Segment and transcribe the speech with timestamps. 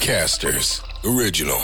[0.00, 0.82] Podcasters
[1.16, 1.60] Original.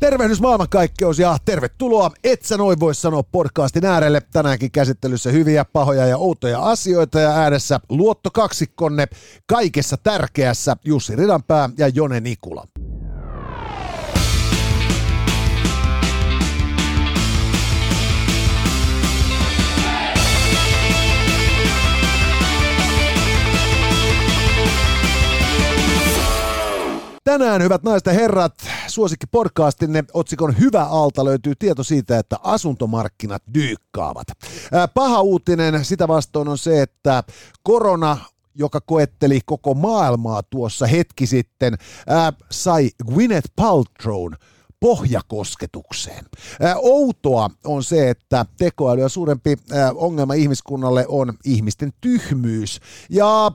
[0.00, 4.22] Tervehdys maailmankaikkeus ja tervetuloa Et sä noin voi sanoa podcastin äärelle.
[4.32, 9.08] Tänäänkin käsittelyssä hyviä, pahoja ja outoja asioita ja ääressä luottokaksikkonne
[9.46, 12.66] kaikessa tärkeässä Jussi Ridanpää ja Jone Nikula.
[27.30, 28.54] Tänään, hyvät naiset ja herrat,
[28.86, 34.26] suosikki podcastinne otsikon Hyvä alta löytyy tieto siitä, että asuntomarkkinat dyykkaavat.
[34.94, 37.24] Paha uutinen sitä vastoin on se, että
[37.62, 38.16] korona
[38.54, 41.74] joka koetteli koko maailmaa tuossa hetki sitten,
[42.06, 44.36] ää, sai Gwyneth Paltrown
[44.80, 46.24] pohjakosketukseen.
[46.60, 52.80] Ää, outoa on se, että tekoälyä suurempi ää, ongelma ihmiskunnalle on ihmisten tyhmyys.
[53.10, 53.52] Ja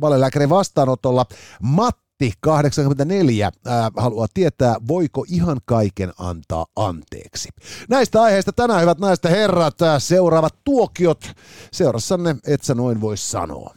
[0.00, 1.26] valelääkärin vastaanotolla
[1.62, 2.03] Matt
[2.40, 7.48] 84 ää, haluaa tietää, voiko ihan kaiken antaa anteeksi.
[7.88, 11.24] Näistä aiheista tänään, hyvät naiset ja herrat, seuraavat tuokiot
[11.72, 13.74] seurassanne, et sä noin voi sanoa.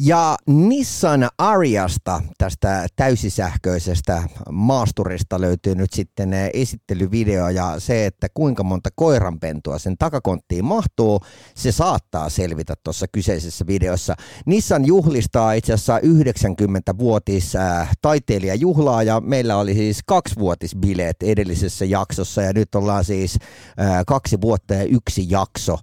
[0.00, 8.64] Ja Nissan Ariasta, tästä täysisähköisestä maasturista löytyy nyt sitten eh, esittelyvideo ja se, että kuinka
[8.64, 11.20] monta koiranpentua sen takakonttiin mahtuu,
[11.54, 14.14] se saattaa selvitä tuossa kyseisessä videossa.
[14.46, 22.52] Nissan juhlistaa itse asiassa 90-vuotis äh, taiteilijajuhlaa ja meillä oli siis kaksivuotisbileet edellisessä jaksossa ja
[22.52, 23.38] nyt ollaan siis
[23.80, 25.78] äh, kaksi vuotta ja yksi jakso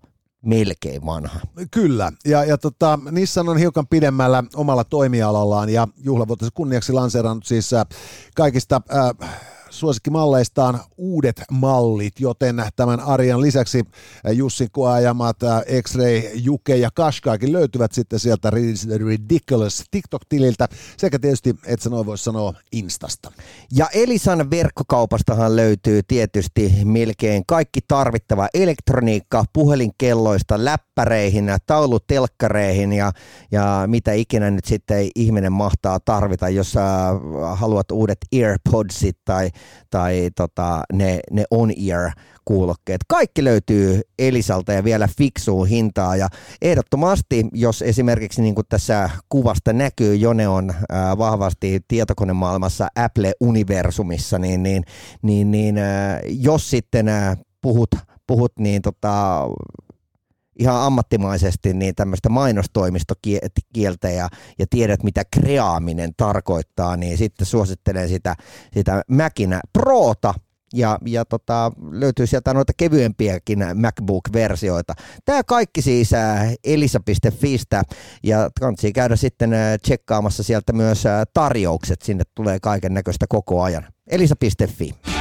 [0.45, 1.39] melkein vanha.
[1.71, 7.73] Kyllä, ja, ja tota, Nissan on hiukan pidemmällä omalla toimialallaan ja juhlavuotensa kunniaksi lanseerannut siis
[7.73, 7.85] äh,
[8.35, 9.29] kaikista äh,
[9.69, 13.83] suosikkimalleistaan uudet mallit, joten tämän Arjan lisäksi
[14.33, 15.37] Jussin koajamat
[15.81, 18.51] X-Ray, Juke ja Kashkaakin löytyvät sitten sieltä
[18.97, 23.31] Ridiculous TikTok-tililtä sekä tietysti, et sä noin voi sanoa, Instasta.
[23.71, 33.11] Ja Elisan verkkokaupastahan löytyy tietysti melkein kaikki tarvittava elektroniikka puhelinkelloista läppäreihin, taulutelkkareihin ja,
[33.51, 36.73] ja mitä ikinä nyt sitten ihminen mahtaa tarvita, jos
[37.55, 39.49] haluat uudet AirPodsit tai
[39.89, 42.11] tai tota, ne, ne on-ear
[42.45, 43.01] kuulokkeet.
[43.07, 46.27] Kaikki löytyy Elisalta ja vielä fiksuu hintaa ja
[46.61, 54.63] ehdottomasti, jos esimerkiksi niin kuin tässä kuvasta näkyy, Jone on ää, vahvasti tietokonemaailmassa Apple-universumissa, niin,
[54.63, 54.83] niin,
[55.21, 57.89] niin, niin ää, jos sitten ää, puhut,
[58.27, 59.41] puhut niin tota,
[60.59, 64.29] ihan ammattimaisesti niin tämmöistä mainostoimistokieltä ja,
[64.59, 68.35] ja tiedät, mitä kreaaminen tarkoittaa, niin sitten suosittelen sitä,
[68.73, 70.33] sitä Mäkinä Proota,
[70.73, 74.93] ja, ja tota, löytyy sieltä noita kevyempiäkin MacBook-versioita.
[75.25, 77.83] Tämä kaikki siis äh, elisa.fistä
[78.23, 83.63] ja kannattaa käydä sitten äh, tsekkaamassa sieltä myös äh, tarjoukset, sinne tulee kaiken näköistä koko
[83.63, 83.87] ajan.
[84.07, 85.14] elisa.fi.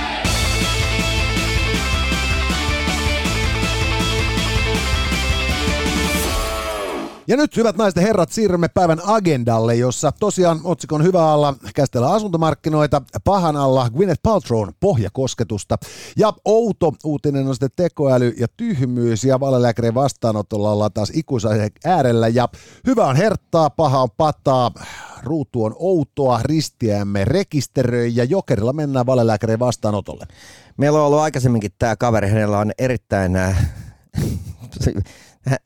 [7.27, 12.15] Ja nyt, hyvät naiset ja herrat, siirrymme päivän agendalle, jossa tosiaan otsikon hyvä alla käsitellään
[12.15, 15.79] asuntomarkkinoita, pahan alla Gwyneth Paltrown pohjakosketusta.
[16.17, 22.29] Ja outo uutinen on sitten tekoäly ja tyhmyys, ja valelääkärin vastaanotolla ollaan taas ikuisen äärellä.
[22.29, 22.49] Ja
[22.87, 24.71] hyvä on herttaa, paha on pataa,
[25.23, 30.27] ruutu on outoa, ristiämme rekisteröi, ja jokerilla mennään valelääkärin vastaanotolle.
[30.77, 33.71] Meillä on ollut aikaisemminkin tämä kaveri, hänellä on erittäin äh,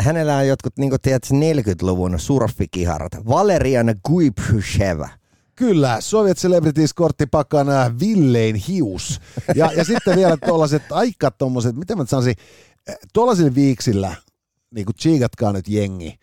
[0.00, 3.12] hänellä on jotkut, niin tiedät, 40-luvun surfikiharat.
[3.28, 5.08] Valeriana Guipysheva.
[5.54, 9.20] Kyllä, Soviet Celebrities korttipakana Villein hius.
[9.54, 12.34] Ja, ja sitten vielä tuollaiset aika tuommoiset, miten mä sanoisin,
[12.88, 14.14] eh, tuollaisilla viiksillä,
[14.74, 14.96] niin kuin
[15.52, 16.18] nyt jengi,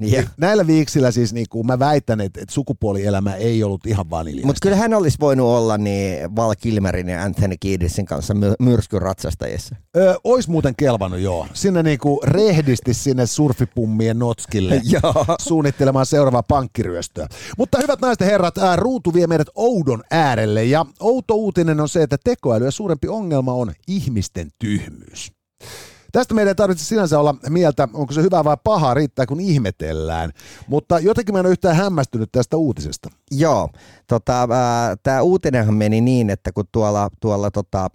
[0.00, 0.22] ja.
[0.36, 4.46] Näillä viiksillä siis niin kuin mä väitän, että, että sukupuolielämä ei ollut ihan vaniljaista.
[4.46, 9.02] Mutta kyllä hän olisi voinut olla niin Val Kilmerin ja Anthony Kiedissin kanssa my- myrskyn
[9.02, 9.76] ratsastajissa.
[9.96, 11.46] Öö, ois muuten kelvannut joo.
[11.52, 14.80] Sinne niin kuin rehdisti sinne surfipummien notskille
[15.48, 17.26] suunnittelemaan seuraavaa pankkiryöstöä.
[17.58, 21.88] Mutta hyvät naiset ja herrat, ää, ruutu vie meidät oudon äärelle ja outo uutinen on
[21.88, 25.32] se, että tekoälyä suurempi ongelma on ihmisten tyhmyys.
[26.16, 30.32] Tästä meidän ei tarvitse sinänsä olla mieltä, onko se hyvä vai paha, riittää kun ihmetellään.
[30.68, 33.10] Mutta jotenkin mä en ole yhtään hämmästynyt tästä uutisesta.
[33.30, 33.70] Joo,
[34.06, 37.88] tota, äh, tämä uutinenhan meni niin, että kun tuolla, tuolla tota,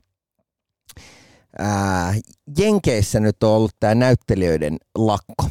[1.62, 2.20] äh,
[2.60, 5.46] Jenkeissä nyt on ollut tämä näyttelijöiden lakko,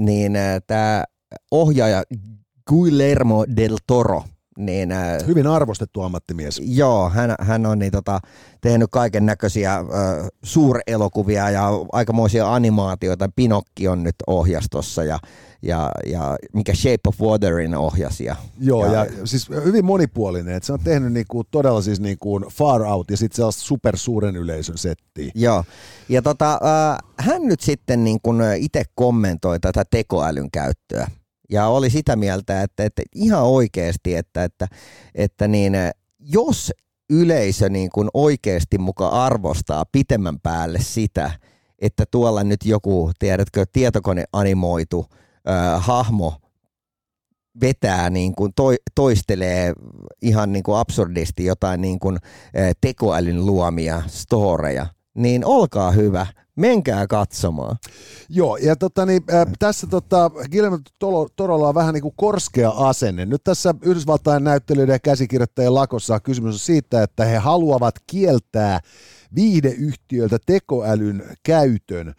[0.00, 1.04] niin äh, tämä
[1.50, 2.02] ohjaaja
[2.68, 4.24] Guillermo del Toro
[4.58, 6.60] Niin, äh, Hyvin arvostettu ammattimies.
[6.64, 8.20] Joo, hän, hän on niin, tota,
[8.60, 9.84] tehnyt kaiken näköisiä äh,
[10.42, 13.28] suurelokuvia ja aikamoisia animaatioita.
[13.36, 15.18] Pinokki on nyt ohjastossa ja,
[15.62, 18.36] ja, ja mikä Shape of Waterin ohjasia.
[18.60, 20.54] Joo, ja, ja siis hyvin monipuolinen.
[20.54, 24.78] Että se on tehnyt niinku todella siis niinku Far Out ja sitten sellaista supersuuren yleisön
[24.78, 25.32] settiä.
[25.34, 25.64] Joo,
[26.08, 31.08] ja tota, äh, hän nyt sitten niin kun itse kommentoi tätä tekoälyn käyttöä
[31.52, 34.68] ja oli sitä mieltä, että, että ihan oikeasti, että, että,
[35.14, 35.72] että niin,
[36.18, 36.72] jos
[37.10, 41.30] yleisö niin kuin oikeasti muka arvostaa pitemmän päälle sitä,
[41.78, 45.06] että tuolla nyt joku, tiedätkö, tietokone animoitu
[45.48, 46.34] äh, hahmo
[47.60, 48.64] vetää, niin kuin to,
[48.94, 49.72] toistelee
[50.22, 52.16] ihan niin kuin absurdisti jotain niin kuin,
[52.56, 56.26] äh, tekoälyn luomia storeja, niin olkaa hyvä,
[56.56, 57.76] menkää katsomaan.
[58.28, 60.78] Joo, ja tota, niin, äh, tässä tota, Guillermo
[61.36, 63.26] Torolla on vähän niin kuin korskea asenne.
[63.26, 68.80] Nyt tässä Yhdysvaltain näyttelyiden ja käsikirjoittajien lakossa kysymys on siitä, että he haluavat kieltää
[69.34, 72.14] viihdeyhtiöiltä tekoälyn käytön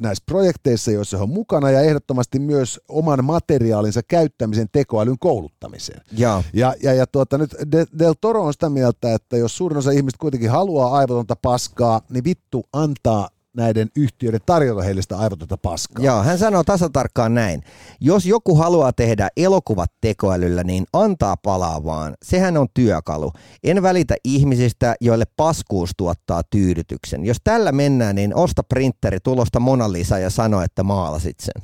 [0.00, 6.00] näissä projekteissa, joissa he on mukana, ja ehdottomasti myös oman materiaalinsa käyttämisen tekoälyn kouluttamiseen.
[6.12, 7.56] Ja, ja, ja, ja tuota, nyt
[7.98, 12.24] Del Toro on sitä mieltä, että jos suurin osa ihmistä kuitenkin haluaa aivotonta paskaa, niin
[12.24, 16.04] vittu antaa näiden yhtiöiden tarjota heille sitä aivotonta paskaa.
[16.04, 17.62] Joo, hän sanoo tasatarkkaan näin.
[18.00, 22.14] Jos joku haluaa tehdä elokuvat tekoälyllä, niin antaa palaa vaan.
[22.22, 23.32] Sehän on työkalu.
[23.64, 27.24] En välitä ihmisistä, joille paskuus tuottaa tyydytyksen.
[27.24, 31.62] Jos tällä mennään, niin osta printeri tulosta Mona Lisa ja sano, että maalasit sen.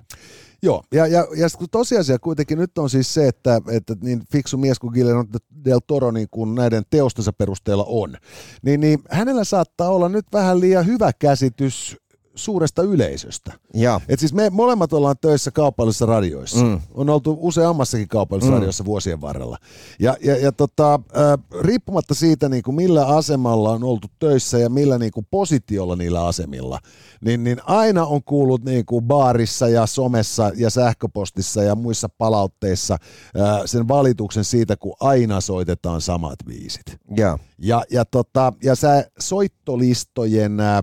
[0.64, 4.78] Joo, ja, ja, ja tosiasia kuitenkin nyt on siis se, että, että niin fiksu mies
[4.78, 5.25] kuin Guillermo
[5.64, 8.16] del Toro niin kuin näiden teostensa perusteella on,
[8.62, 11.96] niin, niin hänellä saattaa olla nyt vähän liian hyvä käsitys
[12.35, 13.53] suuresta yleisöstä.
[13.75, 14.01] Ja.
[14.09, 16.65] Et siis me molemmat ollaan töissä kaupallisissa radioissa.
[16.65, 16.81] Mm.
[16.95, 18.59] On oltu useammassakin kaupallisessa mm.
[18.59, 19.59] radiossa vuosien varrella.
[20.01, 24.71] Ja, ja, ja tota, äh, riippumatta siitä, niin kuin millä asemalla on oltu töissä ja
[24.71, 26.79] millä niin kuin positiolla niillä asemilla,
[27.21, 32.95] niin, niin aina on kuullut niin kuin baarissa ja somessa ja sähköpostissa ja muissa palautteissa
[32.95, 36.85] äh, sen valituksen siitä, kun aina soitetaan samat viisit.
[37.17, 40.61] Ja, ja, ja, tota, ja sä soittolistojen...
[40.61, 40.83] Äh,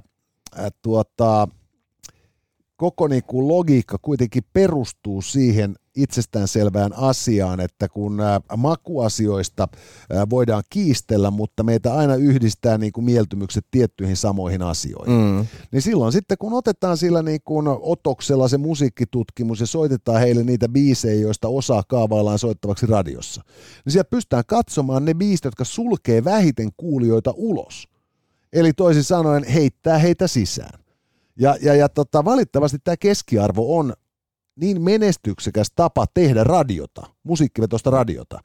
[0.59, 1.47] äh, tuota,
[2.75, 10.63] koko niin kuin logiikka kuitenkin perustuu siihen itsestäänselvään asiaan, että kun äh, makuasioista äh, voidaan
[10.69, 15.13] kiistellä, mutta meitä aina yhdistää niin kuin mieltymykset tiettyihin samoihin asioihin.
[15.13, 15.45] Mm.
[15.71, 20.69] Niin silloin sitten kun otetaan sillä niin kuin otoksella se musiikkitutkimus ja soitetaan heille niitä
[20.69, 23.41] biisejä, joista osaa kaavaillaan soittavaksi radiossa,
[23.85, 27.87] niin siellä pystytään katsomaan ne biisit, jotka sulkee vähiten kuulijoita ulos.
[28.53, 30.79] Eli toisin sanoen heittää heitä sisään.
[31.39, 33.93] Ja, ja, ja tota, valittavasti tämä keskiarvo on
[34.55, 38.39] niin menestyksekäs tapa tehdä radiota, musiikkivetosta radiota,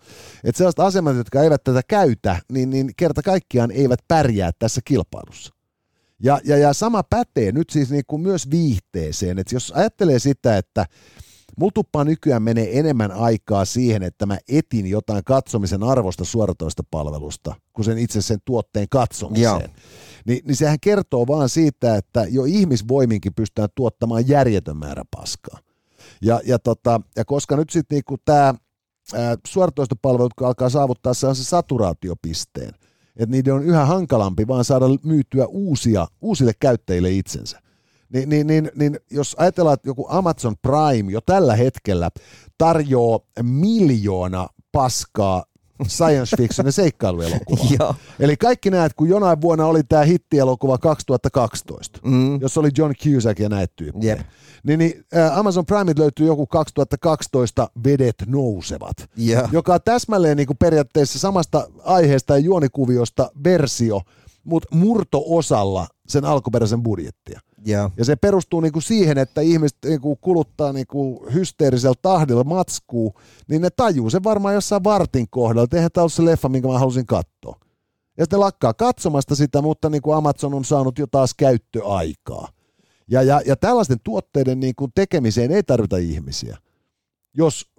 [0.44, 5.54] että sellaiset asemat, jotka eivät tätä käytä, niin, niin kerta kaikkiaan eivät pärjää tässä kilpailussa.
[6.22, 10.56] Ja, ja, ja sama pätee nyt siis niin kuin myös viihteeseen, että jos ajattelee sitä,
[10.56, 10.86] että
[11.58, 17.84] Mulla nykyään menee enemmän aikaa siihen, että mä etin jotain katsomisen arvosta suoratoista palvelusta, kuin
[17.84, 19.42] sen itse sen tuotteen katsomiseen.
[19.42, 19.60] Joo.
[20.26, 25.58] Ni, niin sehän kertoo vaan siitä, että jo ihmisvoiminkin pystytään tuottamaan järjetön määrä paskaa.
[26.22, 28.54] Ja, ja, tota, ja koska nyt sitten niinku tämä
[29.46, 32.74] suoratoistopalvelut alkaa saavuttaa se saturaatiopisteen,
[33.16, 37.60] että niiden on yhä hankalampi vaan saada myytyä uusia, uusille käyttäjille itsensä.
[38.12, 42.10] Niin, niin, niin, niin jos ajatellaan, että joku Amazon Prime jo tällä hetkellä
[42.58, 45.44] tarjoaa miljoona paskaa
[45.88, 47.94] science fiction ja seikkailuelokuva.
[48.20, 52.40] Eli kaikki näet, kun jonain vuonna oli tämä hittielokuva 2012, mm.
[52.40, 54.14] jossa oli John Cusack ja näitä tyyppejä.
[54.14, 54.26] Yep.
[54.62, 58.96] Niin, niin äh, Amazon Prime löytyy joku 2012 Vedet nousevat,
[59.26, 59.48] yeah.
[59.52, 64.00] joka on täsmälleen niin kuin periaatteessa samasta aiheesta ja juonikuviosta versio,
[64.46, 67.40] mutta murto-osalla sen alkuperäisen budjettia.
[67.68, 67.92] Yeah.
[67.96, 73.14] Ja se perustuu niinku siihen, että ihmiset niinku kuluttaa niinku hysteerisellä tahdilla matskuu,
[73.48, 77.06] niin ne tajuu se varmaan jossain vartin kohdalla, eihän tämä se leffa, minkä mä halusin
[77.06, 77.60] katsoa.
[78.18, 82.48] Ja sitten lakkaa katsomasta sitä, mutta niin kuin Amazon on saanut jo taas käyttöaikaa.
[83.10, 86.58] Ja, ja, ja tällaisten tuotteiden niin kuin tekemiseen ei tarvita ihmisiä,
[87.34, 87.70] jos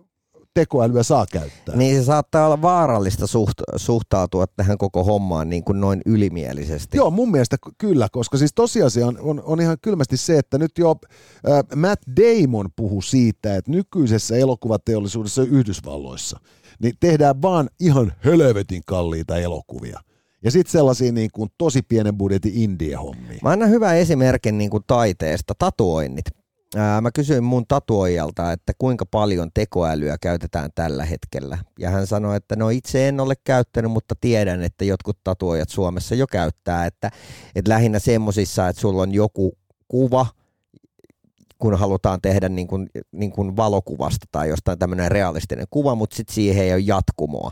[0.58, 1.76] tekoälyä saa käyttää.
[1.76, 6.98] Niin se saattaa olla vaarallista suht, suhtautua tähän koko hommaan niin kuin noin ylimielisesti.
[6.98, 10.72] Joo, mun mielestä kyllä, koska siis tosiasia on, on, on ihan kylmästi se, että nyt
[10.78, 16.40] jo äh, Matt Damon puhuu siitä, että nykyisessä elokuvateollisuudessa Yhdysvalloissa
[16.80, 20.00] niin tehdään vaan ihan helvetin kalliita elokuvia.
[20.44, 23.40] Ja sitten sellaisia niin kuin tosi pienen budjetin indie-hommia.
[23.44, 26.26] Mä annan hyvän esimerkin niin kuin taiteesta, tatuoinnit
[26.76, 31.58] ää, mä kysyin mun tatuoijalta, että kuinka paljon tekoälyä käytetään tällä hetkellä.
[31.80, 36.16] Ja hän sanoi, että no itse en ole käyttänyt, mutta tiedän, että jotkut tatuojat Suomessa
[36.16, 36.86] jo käyttää.
[36.86, 37.12] Että,
[37.56, 39.58] että lähinnä semmosissa, että sulla on joku
[39.88, 40.26] kuva,
[41.58, 46.36] kun halutaan tehdä niin kuin, niin kuin valokuvasta tai jostain tämmöinen realistinen kuva, mutta sitten
[46.36, 47.52] siihen ei ole jatkumoa.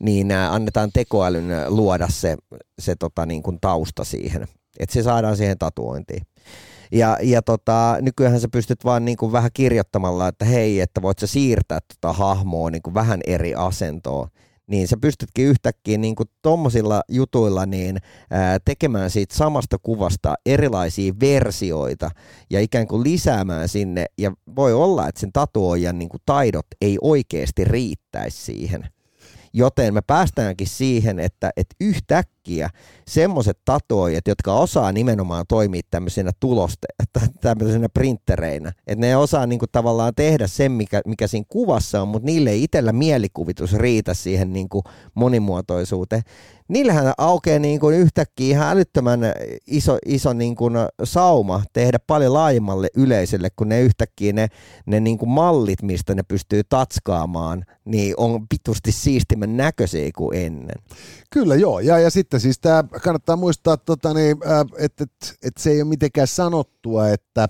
[0.00, 2.36] Niin annetaan tekoälyn luoda se,
[2.78, 4.42] se tota niin kuin tausta siihen,
[4.78, 6.22] että se saadaan siihen tatuointiin.
[6.92, 11.18] Ja, ja tota, nykyään sä pystyt vaan niin kuin vähän kirjoittamalla, että hei, että voit
[11.18, 14.28] sä siirtää tota hahmoa niin kuin vähän eri asentoon
[14.66, 17.98] niin sä pystytkin yhtäkkiä niin kuin tommosilla jutuilla niin,
[18.30, 22.10] ää, tekemään siitä samasta kuvasta erilaisia versioita
[22.50, 24.06] ja ikään kuin lisäämään sinne.
[24.18, 28.88] Ja voi olla, että sen tatuojan niin kuin taidot ei oikeasti riittäisi siihen.
[29.52, 32.32] Joten me päästäänkin siihen, että, että yhtäkkiä
[33.08, 36.86] semmoiset tatoijat, jotka osaa nimenomaan toimia tämmöisenä tuloste,
[37.40, 42.26] tämmöisenä printtereinä, että ne osaa niinku tavallaan tehdä sen, mikä, mikä siinä kuvassa on, mutta
[42.26, 44.82] niille ei itsellä mielikuvitus riitä siihen niinku
[45.14, 46.22] monimuotoisuuteen,
[46.68, 49.20] niillähän aukeaa niin kuin yhtäkkiä ihan älyttömän
[49.66, 54.48] iso, iso niin kuin sauma tehdä paljon laajemmalle yleisölle, kun ne yhtäkkiä ne,
[54.86, 60.76] ne niin kuin mallit, mistä ne pystyy tatskaamaan, niin on pitusti siistimän näköisiä kuin ennen.
[61.30, 64.36] Kyllä joo, ja, ja sitten siis tämä kannattaa muistaa, tota, niin,
[64.78, 67.48] että et, et se ei ole mitenkään sanottua, että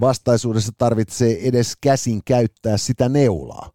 [0.00, 3.70] vastaisuudessa tarvitsee edes käsin käyttää sitä neulaa.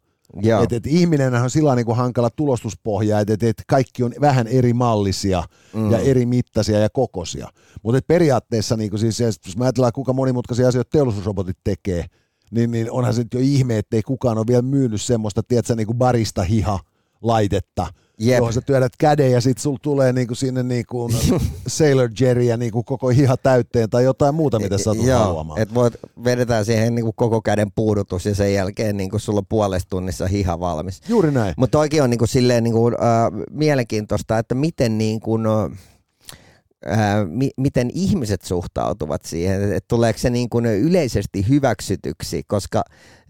[0.62, 4.72] Et, et ihminen on sillä niin hankala tulostuspohja, että et, et kaikki on vähän eri
[4.72, 5.90] mallisia mm.
[5.90, 7.48] ja eri mittaisia ja kokoisia.
[7.82, 12.04] Mutta periaatteessa, niin siis, jos me ajatellaan, kuinka monimutkaisia asioita teollisuusrobotit tekee,
[12.50, 15.74] niin, niin onhan se nyt jo ihme, että ei kukaan ole vielä myynyt semmoista, tiedätkö,
[15.74, 16.80] niin kuin barista hiha
[17.22, 17.86] laitetta,
[18.18, 18.38] Jep.
[18.38, 21.10] johon sä työdät käden ja sitten sulla tulee niinku sinne niinku
[21.66, 25.60] Sailor Jerry ja niinku koko hiha täytteen tai jotain muuta, mitä sä Joo, haluamaan.
[25.60, 25.94] Et voit,
[26.24, 30.60] vedetään siihen niinku koko käden puudutus ja sen jälkeen niinku sulla on puolesta tunnissa hiha
[30.60, 31.00] valmis.
[31.08, 31.54] Juuri näin.
[31.56, 35.70] Mutta oikein on niinku silleen niinku, äh, mielenkiintoista, että miten niinku, no,
[36.86, 42.82] ää, mi- miten ihmiset suhtautuvat siihen, että tuleeko se niin kuin yleisesti hyväksytyksi, koska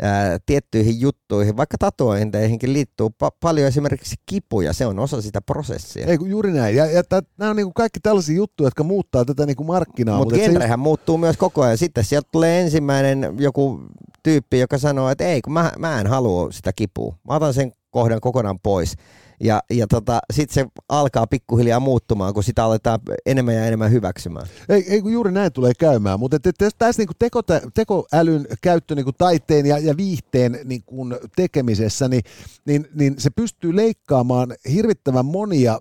[0.02, 6.06] ää, tiettyihin juttuihin, vaikka tatuointeihinkin liittyy pa- paljon esimerkiksi kipuja, se on osa sitä prosessia.
[6.06, 7.02] Ei juuri näin, ja, ja
[7.38, 10.18] nämä on niin kuin kaikki tällaisia juttuja, jotka muuttaa tätä niin kuin markkinaa.
[10.18, 10.82] Mut mutta genrehän se...
[10.82, 13.80] muuttuu myös koko ajan, sitten sieltä tulee ensimmäinen joku
[14.22, 17.72] tyyppi, joka sanoo, että ei, kun mä, mä en halua sitä kipua, mä otan sen
[17.90, 18.94] kohdan kokonaan pois.
[19.40, 24.46] Ja, ja tota, sitten se alkaa pikkuhiljaa muuttumaan, kun sitä aletaan enemmän ja enemmän hyväksymään.
[24.68, 26.38] Ei, ei kun juuri näin tulee käymään, mutta
[26.78, 27.42] tässä niinku teko,
[27.74, 32.22] tekoälyn käyttö niinku taiteen ja, ja viihteen niinku tekemisessä, niin,
[32.64, 35.78] niin, niin se pystyy leikkaamaan hirvittävän monia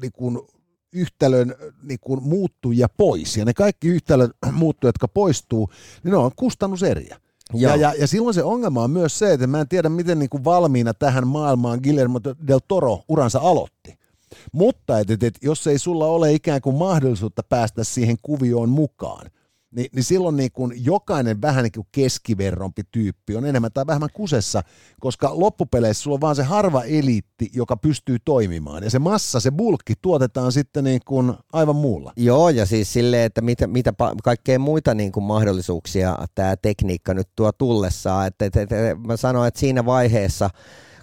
[0.00, 0.46] niinku,
[0.92, 3.36] yhtälön niin muuttuja pois.
[3.36, 5.70] Ja ne kaikki yhtälön muuttujat, jotka poistuu,
[6.04, 7.16] niin ne on kustannuseriä.
[7.54, 10.30] Ja, ja, ja silloin se ongelma on myös se, että mä en tiedä miten niin
[10.30, 13.98] kuin valmiina tähän maailmaan Guillermo del Toro uransa aloitti.
[14.52, 19.30] Mutta et, et, et, jos ei sulla ole ikään kuin mahdollisuutta päästä siihen kuvioon mukaan,
[19.76, 24.08] niin, niin silloin niin kuin jokainen vähän niin kuin keskiverrompi tyyppi on enemmän tai vähemmän
[24.14, 24.62] kusessa,
[25.00, 28.82] koska loppupeleissä sulla on vaan se harva eliitti, joka pystyy toimimaan.
[28.82, 32.12] Ja se massa, se bulkki tuotetaan sitten niin kuin aivan muulla.
[32.16, 33.92] Joo, ja siis silleen, että mitä, mitä
[34.24, 38.26] kaikkea muita niin kuin mahdollisuuksia tämä tekniikka nyt tuo tullessaan.
[38.26, 40.50] Että, että, että mä sanoin, että siinä vaiheessa,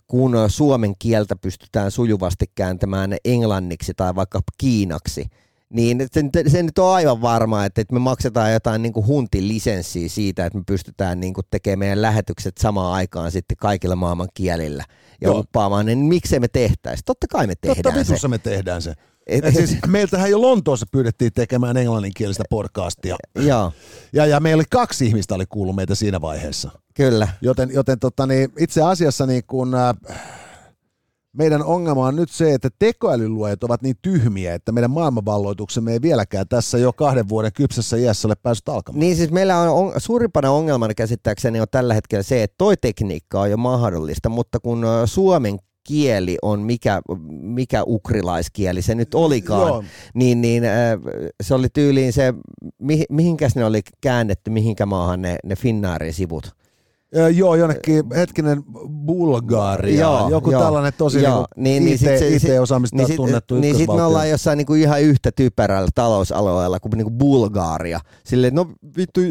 [0.07, 5.25] kun suomen kieltä pystytään sujuvasti kääntämään englanniksi tai vaikka kiinaksi–
[5.73, 9.47] niin se, se nyt on aivan varma, että, että me maksetaan jotain niin kuin huntin
[9.47, 14.29] lisenssiä siitä, että me pystytään niin kuin tekemään meidän lähetykset samaan aikaan sitten kaikilla maailman
[14.33, 14.85] kielillä
[15.21, 15.39] ja Joo.
[15.39, 17.03] uppaamaan, niin miksei me tehtäisi?
[17.05, 18.27] Totta kai me tehdään Totta se.
[18.27, 18.93] me tehdään se.
[19.27, 23.15] Et, et siis, meiltähän jo Lontoossa pyydettiin tekemään englanninkielistä podcastia.
[23.35, 23.71] Joo.
[24.13, 26.71] Ja, ja meillä oli kaksi ihmistä oli kuullut meitä siinä vaiheessa.
[26.93, 27.27] Kyllä.
[27.41, 29.95] Joten, joten tota, niin, itse asiassa niin kun, äh,
[31.37, 36.47] meidän ongelma on nyt se, että tekoälyluojat ovat niin tyhmiä, että meidän maailmanvalloituksemme ei vieläkään
[36.47, 38.99] tässä jo kahden vuoden kypsässä iässä ole päässyt alkamaan.
[38.99, 43.41] Niin siis meillä on, on suurimpana ongelmana käsittääkseni on tällä hetkellä se, että toi tekniikka
[43.41, 47.01] on jo mahdollista, mutta kun suomen kieli on mikä,
[47.41, 49.83] mikä ukrilaiskieli se nyt olikaan, Joo.
[50.13, 50.63] niin, niin
[51.43, 52.33] se oli tyyliin se,
[53.09, 56.62] mihinkäs ne oli käännetty, mihinkä maahan ne, ne Finnaarin sivut
[57.34, 58.63] joo, jonnekin hetkinen
[59.05, 63.55] Bulgaria, joo, joku joo, tällainen tosi joo, niin, niin, IT, niin IT-osaamista niin sit, tunnettu
[63.55, 68.00] Niin sitten me ollaan jossain niinku ihan yhtä typerällä talousalueella kuin niinku Bulgaria.
[68.24, 68.67] Silleen, no
[68.98, 69.22] vittu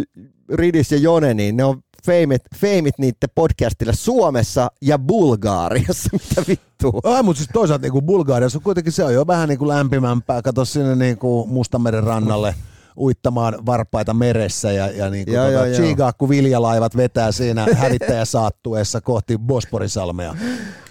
[0.53, 7.01] Ridis ja Jone, niin ne on feimit, feimit niiden podcastilla Suomessa ja Bulgaariassa, mitä vittua.
[7.05, 10.97] Ai, mutta siis toisaalta niinku Bulgaariassa kuitenkin se on jo vähän niinku lämpimämpää, kato sinne
[10.97, 12.55] niinku Mustanmeren rannalle
[12.99, 15.77] uittamaan varpaita meressä ja, ja niin kuin Joo, tuota, joo, joo.
[15.77, 20.37] Chigaakku viljalaivat vetää siinä hävittäjäsaattuessa kohti Bosporisalmea.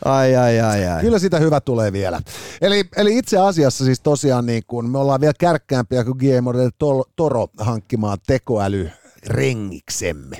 [0.05, 1.01] Ai, ai, ai, ai.
[1.01, 2.21] Kyllä sitä hyvä tulee vielä.
[2.61, 6.71] Eli, eli itse asiassa siis tosiaan niin kuin me ollaan vielä kärkkäämpiä kuin Guillermo del
[7.15, 8.89] Toro hankkimaan tekoäly
[9.27, 10.37] rengiksemme.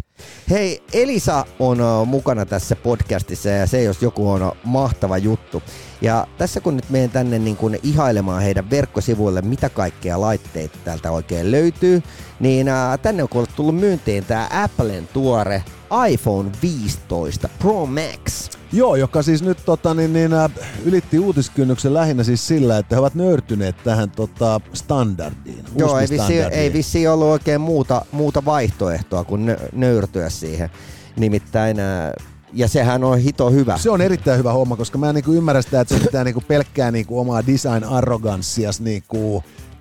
[0.50, 1.78] Hei, Elisa on
[2.08, 5.64] mukana tässä podcastissa ja se jos joku on mahtava juttu.
[6.02, 11.12] Ja tässä kun nyt menen tänne niin kun ihailemaan heidän verkkosivuille, mitä kaikkea laitteita täältä
[11.12, 12.04] oikein löytyy,
[12.40, 15.64] niin ä, tänne on kuule tullut myyntiin tämä Applen tuore
[16.10, 18.50] iPhone 15 Pro Max.
[18.74, 20.52] Joo, joka siis nyt tota, niin, niin, äh,
[20.86, 25.66] ylitti uutiskynnyksen lähinnä siis sillä, että he ovat nöyrtyneet tähän tota, standardiin.
[25.76, 30.70] Joo, ei vissi, ei vissi ollut oikein muuta, muuta vaihtoehtoa kuin nö, nöyrtyä siihen.
[31.16, 32.14] Nimittäin, ä,
[32.54, 33.78] ja sehän on hito hyvä.
[33.78, 36.44] Se on erittäin hyvä homma, koska mä en niin ymmärrä sitä, että se pitää niin
[36.48, 39.04] pelkkää niin omaa design-arroganssias niin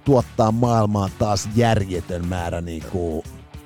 [0.04, 2.82] tuottaa maailmaan taas järjetön määrä niin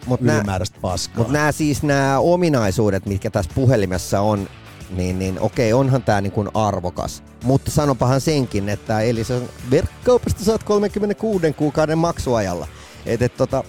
[0.06, 1.18] Mut nää- ylimääräistä paskaa.
[1.18, 4.48] Mutta nämä siis nämä ominaisuudet, mitkä tässä puhelimessa on,
[4.90, 7.22] niin, niin okei, onhan tämä niin kuin arvokas.
[7.44, 12.68] Mutta sanopahan senkin, että eli se verkkokaupasta saat 36 kuukauden maksuajalla.
[13.06, 13.64] Et, et, tota,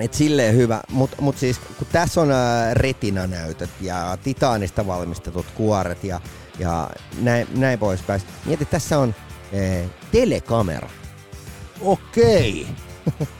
[0.00, 6.04] et silleen hyvä, mutta mut siis kun tässä on ää, retinanäytöt ja titaanista valmistetut kuoret
[6.04, 6.20] ja,
[6.58, 6.90] ja
[7.20, 8.22] näin, näin poispäin.
[8.44, 9.14] Mieti, tässä on
[9.52, 10.90] ee, telekamera.
[11.80, 12.66] Okei.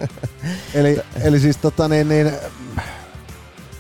[0.75, 2.33] eli, eli siis tota niin, niin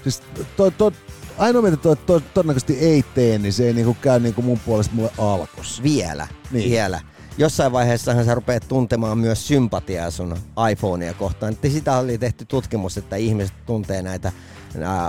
[0.02, 0.22] siis
[0.56, 0.92] to, to,
[1.38, 4.94] ainoa mitä to, to, todennäköisesti ei tee, niin se ei niinku käy niinku mun puolesta
[4.94, 5.82] mulle alkos.
[5.82, 6.70] Vielä, niin.
[6.70, 7.00] vielä.
[7.40, 10.36] Jossain vaiheessahan sä rupeat tuntemaan myös sympatiaa sun
[10.72, 11.52] iPhonea kohtaan.
[11.52, 14.32] Että sitä oli tehty tutkimus, että ihmiset tuntee näitä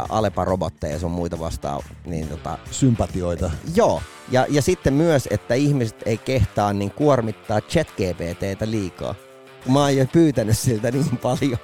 [0.09, 1.81] Alepa-robotteja ja sun muita vastaan.
[2.05, 3.51] Niin tota, Sympatioita.
[3.75, 9.15] joo, ja, ja sitten myös, että ihmiset ei kehtaa niin kuormittaa chat-GPTtä liikaa.
[9.63, 11.57] Kun Mä oon jo pyytänyt siltä niin paljon.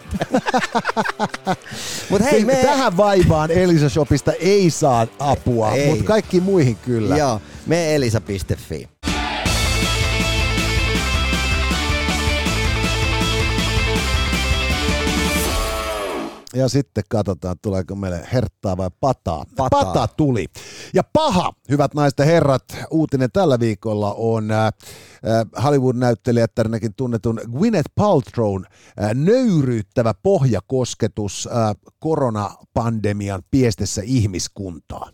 [2.09, 2.55] Mut hei, me...
[2.55, 7.17] Tähän vaivaan Elisa Shopista ei saa apua, mutta kaikki muihin kyllä.
[7.17, 8.97] Joo, me elisa.fi.
[16.57, 19.45] Ja sitten katsotaan, tuleeko meille herttaa vai pataa.
[19.57, 19.85] Pataa.
[19.85, 20.45] Pata tuli.
[20.93, 27.91] Ja paha, hyvät naiset ja herrat, uutinen tällä viikolla on äh, äh, Hollywood-näyttelijättärinäkin tunnetun Gwyneth
[27.95, 28.65] Paltrown
[29.03, 35.09] äh, nöyryyttävä pohjakosketus äh, koronapandemian piestessä ihmiskuntaa.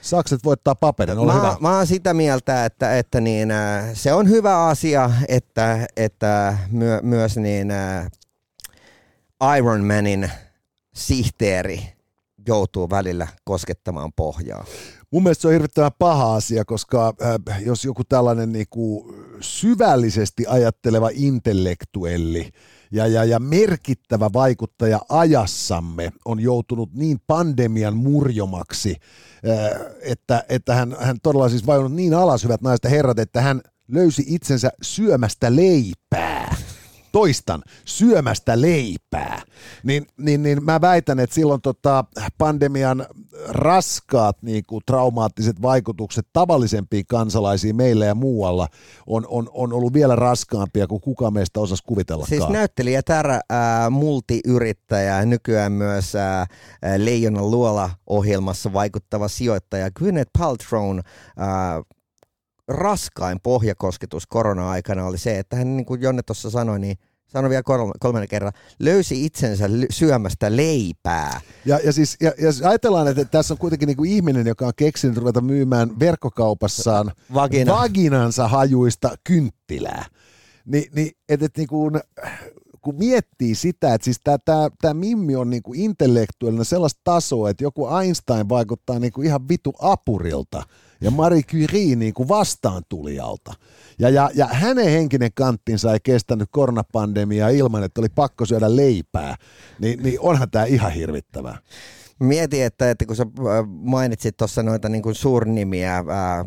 [0.00, 1.56] Sakset voittaa paperin, ole mä, hyvä.
[1.60, 3.48] mä oon sitä mieltä, että, että niin,
[3.94, 7.72] se on hyvä asia, että, että myö, myös niin,
[9.58, 10.30] Iron Manin
[10.94, 11.82] sihteeri
[12.46, 14.64] joutuu välillä koskettamaan pohjaa.
[15.10, 17.14] Mun mielestä se on hirvittävän paha asia, koska
[17.48, 22.50] äh, jos joku tällainen niinku syvällisesti ajatteleva intellektuelli
[22.92, 28.96] ja, ja, ja merkittävä vaikuttaja ajassamme on joutunut niin pandemian murjomaksi,
[29.48, 33.40] äh, että, että hän, hän todella siis vajonnut niin alas, hyvät naiset ja herrat, että
[33.40, 36.56] hän löysi itsensä syömästä leipää
[37.12, 39.42] toistan, syömästä leipää,
[39.82, 42.04] niin, niin, niin mä väitän, että silloin tota
[42.38, 43.06] pandemian
[43.48, 48.68] raskaat niin kuin, traumaattiset vaikutukset tavallisempiin kansalaisiin meillä ja muualla
[49.06, 52.28] on, on, on ollut vielä raskaampia kuin kuka meistä osasi kuvitellakaan.
[52.28, 53.40] Siis näyttelijä Tär, äh,
[53.90, 56.48] multiyrittäjä, nykyään myös äh,
[56.96, 61.04] Leijonan luola-ohjelmassa vaikuttava sijoittaja Gwyneth Paltrown äh,
[62.70, 67.62] raskain pohjakosketus korona-aikana oli se, että hän, niin kuin Jonne tuossa sanoi, niin sanoi vielä
[67.62, 71.40] kolme, kolmannen kerran, löysi itsensä syömästä leipää.
[71.64, 74.66] Ja, ja siis ja, ja jos ajatellaan, että tässä on kuitenkin niin kuin ihminen, joka
[74.66, 77.74] on keksinyt ruveta myymään verkkokaupassaan Vagina.
[77.74, 80.04] vaginansa hajuista kynttilää,
[80.64, 82.00] Ni, niin että et, niin kuin,
[82.80, 84.20] kun miettii sitä, että siis
[84.80, 90.62] tämä Mimmi on niinku intellektuaalinen sellaista tasoa, että joku Einstein vaikuttaa niinku ihan vitu apurilta
[91.00, 93.54] ja Marie Curie niinku vastaantulijalta.
[93.98, 99.36] Ja, ja, ja hänen henkinen kanttinsa ei kestänyt koronapandemiaa ilman, että oli pakko syödä leipää,
[99.78, 101.58] niin, niin onhan tämä ihan hirvittävää.
[102.20, 106.44] Mietin, että, että kun sä äh, mainitsit tuossa noita niin kuin suurnimiä ää,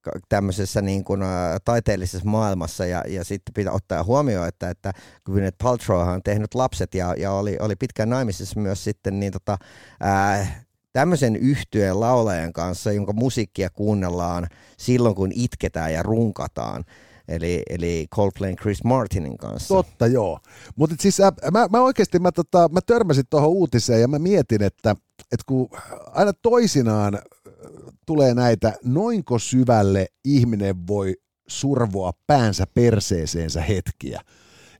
[0.00, 4.92] ka- tämmöisessä niin kuin, ää, taiteellisessa maailmassa ja, ja sitten pitää ottaa huomioon, että, että
[5.26, 9.58] Gwyneth Paltrow on tehnyt lapset ja, ja oli, oli pitkään naimisissa myös sitten niin tota,
[10.00, 10.62] ää,
[10.92, 14.46] tämmöisen yhtyeen laulajan kanssa, jonka musiikkia kuunnellaan
[14.78, 16.84] silloin, kun itketään ja runkataan.
[17.28, 19.74] Eli, eli Coldplayn Chris Martinin kanssa.
[19.74, 20.38] Totta, joo.
[20.76, 24.62] Mutta siis äh, mä, mä oikeasti mä, tota, mä törmäsin tuohon uutiseen ja mä mietin,
[24.62, 25.68] että, että kun
[26.12, 27.22] aina toisinaan äh,
[28.06, 31.16] tulee näitä, noinko syvälle ihminen voi
[31.48, 34.20] survoa päänsä perseeseensä hetkiä.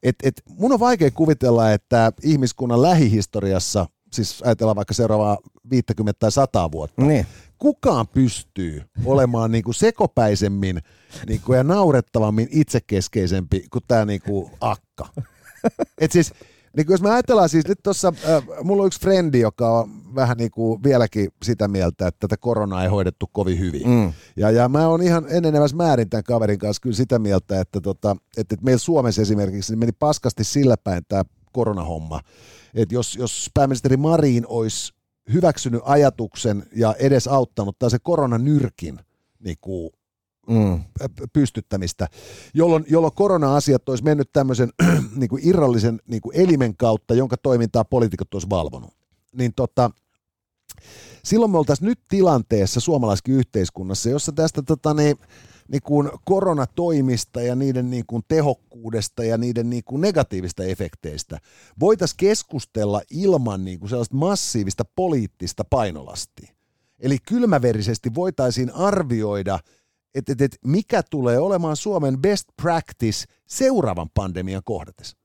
[0.03, 5.38] et, et mun on vaikea kuvitella, että ihmiskunnan lähihistoriassa, siis ajatellaan vaikka seuraavaa
[5.70, 7.27] 50 tai 100 vuotta, Niin.
[7.59, 10.81] kukaan pystyy olemaan niinku sekopäisemmin
[11.29, 15.07] niinku ja naurettavammin itsekeskeisempi kuin tämä niinku akka.
[16.01, 16.33] Et siis,
[16.77, 20.37] niinku jos me ajatellaan siis nyt tuossa, äh, mulla on yksi frendi, joka on vähän
[20.37, 23.88] niinku vieläkin sitä mieltä, että tätä koronaa ei hoidettu kovin hyvin.
[23.88, 24.12] Mm.
[24.37, 28.16] Ja, ja mä oon ihan enenevässä määrin tämän kaverin kanssa kyllä sitä mieltä, että, tota,
[28.37, 32.20] että, että meillä Suomessa esimerkiksi niin meni paskasti sillä päin tämä koronahomma.
[32.74, 34.92] Että jos, jos pääministeri Marin olisi
[35.32, 39.00] hyväksynyt ajatuksen ja edes auttanut tai se koronanyrkin
[39.38, 39.90] niin kuin,
[40.48, 40.84] Mm.
[41.32, 42.08] pystyttämistä,
[42.54, 44.70] jolloin, jolloin korona-asiat olisi mennyt tämmöisen
[45.16, 48.90] niin kuin irrallisen niin kuin elimen kautta, jonka toimintaa poliitikot olisi valvonut.
[49.32, 49.90] Niin tota,
[51.24, 55.16] silloin me oltaisiin nyt tilanteessa suomalaisessa yhteiskunnassa, jossa tästä tota, niin,
[55.68, 58.69] niin kuin koronatoimista ja niiden niin kuin tehokkuudesta
[59.24, 61.38] ja niiden niin kuin negatiivista efekteistä
[61.80, 66.54] voitaisiin keskustella ilman niin kuin sellaista massiivista poliittista painolastia.
[66.98, 69.58] Eli kylmäverisesti voitaisiin arvioida,
[70.14, 75.19] että et, et mikä tulee olemaan Suomen best practice seuraavan pandemian kohdatessa.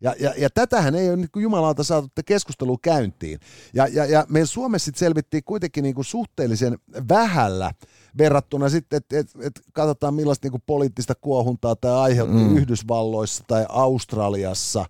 [0.00, 3.40] Ja, ja, ja tätähän ei ole niin kuin jumalauta saatu keskustelua käyntiin.
[3.74, 7.72] Ja, ja, ja meillä Suomessa sit selvittiin kuitenkin niin kuin suhteellisen vähällä
[8.18, 12.56] verrattuna sitten, että et, et katsotaan millaista niin kuin poliittista kuohuntaa tämä aiheutti mm.
[12.56, 14.86] Yhdysvalloissa tai Australiassa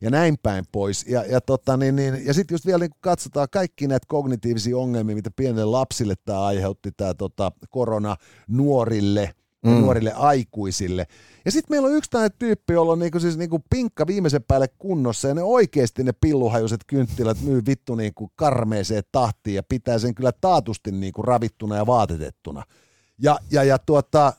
[0.00, 1.06] ja näin päin pois.
[1.08, 4.78] Ja, ja, tota, niin, niin, ja sitten just vielä niin kun katsotaan kaikki näitä kognitiivisia
[4.78, 8.16] ongelmia, mitä pienille lapsille tämä aiheutti, tämä tota, korona
[8.48, 9.70] nuorille, mm.
[9.70, 11.06] nuorille aikuisille.
[11.44, 14.68] Ja sitten meillä on yksi tämmöinen tyyppi, jolla on niinku siis niinku pinkka viimeisen päälle
[14.78, 20.14] kunnossa, ja ne oikeasti ne pilluhajuiset kynttilät myy vittu niinku karmeeseen tahtiin, ja pitää sen
[20.14, 22.62] kyllä taatusti niinku ravittuna ja vaatetettuna.
[23.18, 24.32] Ja, ja, ja tuota,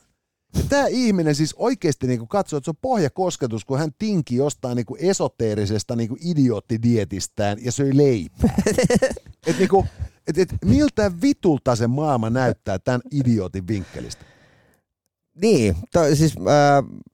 [0.56, 4.76] ja tämä ihminen siis oikeasti niinku katsoo, että se on pohjakosketus, kun hän tinki jostain
[4.76, 8.54] niinku esoteerisesta niinku idioottidietistään ja söi leipää.
[9.46, 9.86] et niinku,
[10.26, 14.24] et, et, miltä vitulta se maailma näyttää tämän idiootin vinkkelistä?
[15.42, 17.06] Niin, to, siis äh,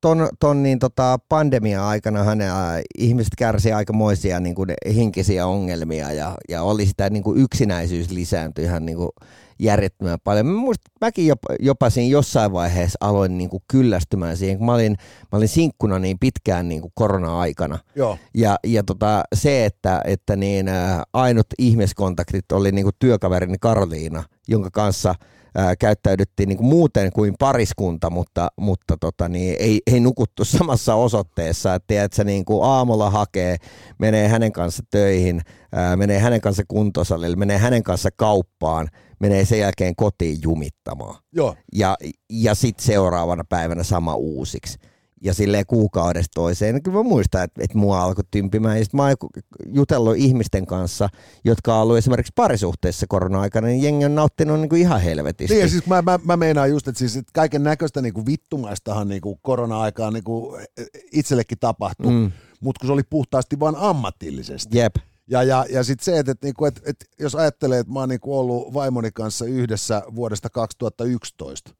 [0.00, 2.52] ton, ton niin, tota, pandemia-aikana hän, äh,
[2.98, 8.64] ihmiset kärsi aikamoisia niin kuin, henkisiä ongelmia ja, ja oli sitä niin kuin, yksinäisyys lisääntyi
[8.64, 9.10] ihan niin kuin,
[9.58, 10.46] järjettömän paljon.
[10.46, 14.74] Mä muistan, mäkin jopa, jopa siinä jossain vaiheessa aloin niin kuin, kyllästymään siihen, kun mä
[14.74, 14.96] olin,
[15.32, 17.78] mä olin sinkkuna niin pitkään niin kuin, korona-aikana.
[17.94, 18.18] Joo.
[18.34, 24.24] Ja, ja tota, se, että, että niin, äh, ainut ihmiskontaktit oli niin kuin, työkaverini Karoliina,
[24.48, 25.14] jonka kanssa–
[25.54, 30.94] ää, käyttäydyttiin niin kuin muuten kuin pariskunta, mutta, mutta tota, niin ei, ei nukuttu samassa
[30.94, 31.74] osoitteessa.
[31.74, 33.56] Että tiedätkö, niin kuin aamulla hakee,
[33.98, 35.40] menee hänen kanssa töihin,
[35.72, 38.88] ää, menee hänen kanssa kuntosalille, menee hänen kanssa kauppaan,
[39.20, 41.16] menee sen jälkeen kotiin jumittamaan.
[41.32, 41.56] Joo.
[41.74, 41.96] Ja,
[42.30, 44.78] ja sitten seuraavana päivänä sama uusiksi
[45.22, 46.82] ja silleen kuukaudesta toiseen.
[46.82, 48.78] Kyllä mä muistan, että, että mua alkoi tympimään.
[48.78, 49.16] Ja sitten mä oon
[49.66, 51.08] jutellut ihmisten kanssa,
[51.44, 55.54] jotka on ollut esimerkiksi parisuhteessa korona-aikana, niin jengi on nauttinut niin kuin ihan helvetisti.
[55.54, 58.26] Niin, ja siis mä, mä, mä meinaan just, että siis, että kaiken näköistä niin kuin
[58.26, 60.66] vittumaistahan niin kuin korona-aikaan niin kuin
[61.12, 62.32] itsellekin tapahtui, mm.
[62.60, 64.78] mutta kun se oli puhtaasti vain ammatillisesti.
[64.78, 64.94] Jep.
[65.26, 68.08] Ja, ja, ja sitten se, että, että, että, että, että jos ajattelee, että mä oon
[68.08, 71.74] niin kuin ollut vaimoni kanssa yhdessä vuodesta 2011,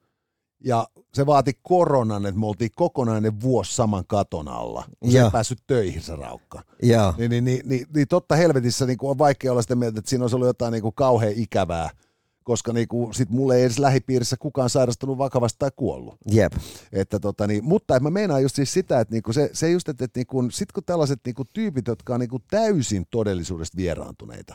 [0.64, 5.30] ja se vaati koronan, että me oltiin kokonainen vuosi saman katon alla, kun se ei
[5.30, 6.62] päässyt töihin se raukka.
[6.82, 7.14] Ja.
[7.18, 10.24] Niin, niin, niin, niin, niin totta helvetissä niin on vaikea olla sitä mieltä, että siinä
[10.24, 11.90] olisi ollut jotain niin kuin kauhean ikävää,
[12.44, 16.14] koska niin kuin, sit mulle ei edes lähipiirissä kukaan sairastunut vakavasti tai kuollut.
[16.30, 16.52] Jep.
[16.92, 20.04] Että tota, niin, mutta mä meinaan just siis sitä, että niinku se, se just, että,
[20.04, 24.54] että niinku, sit kun tällaiset niinku tyypit, jotka on niinku täysin todellisuudesta vieraantuneita,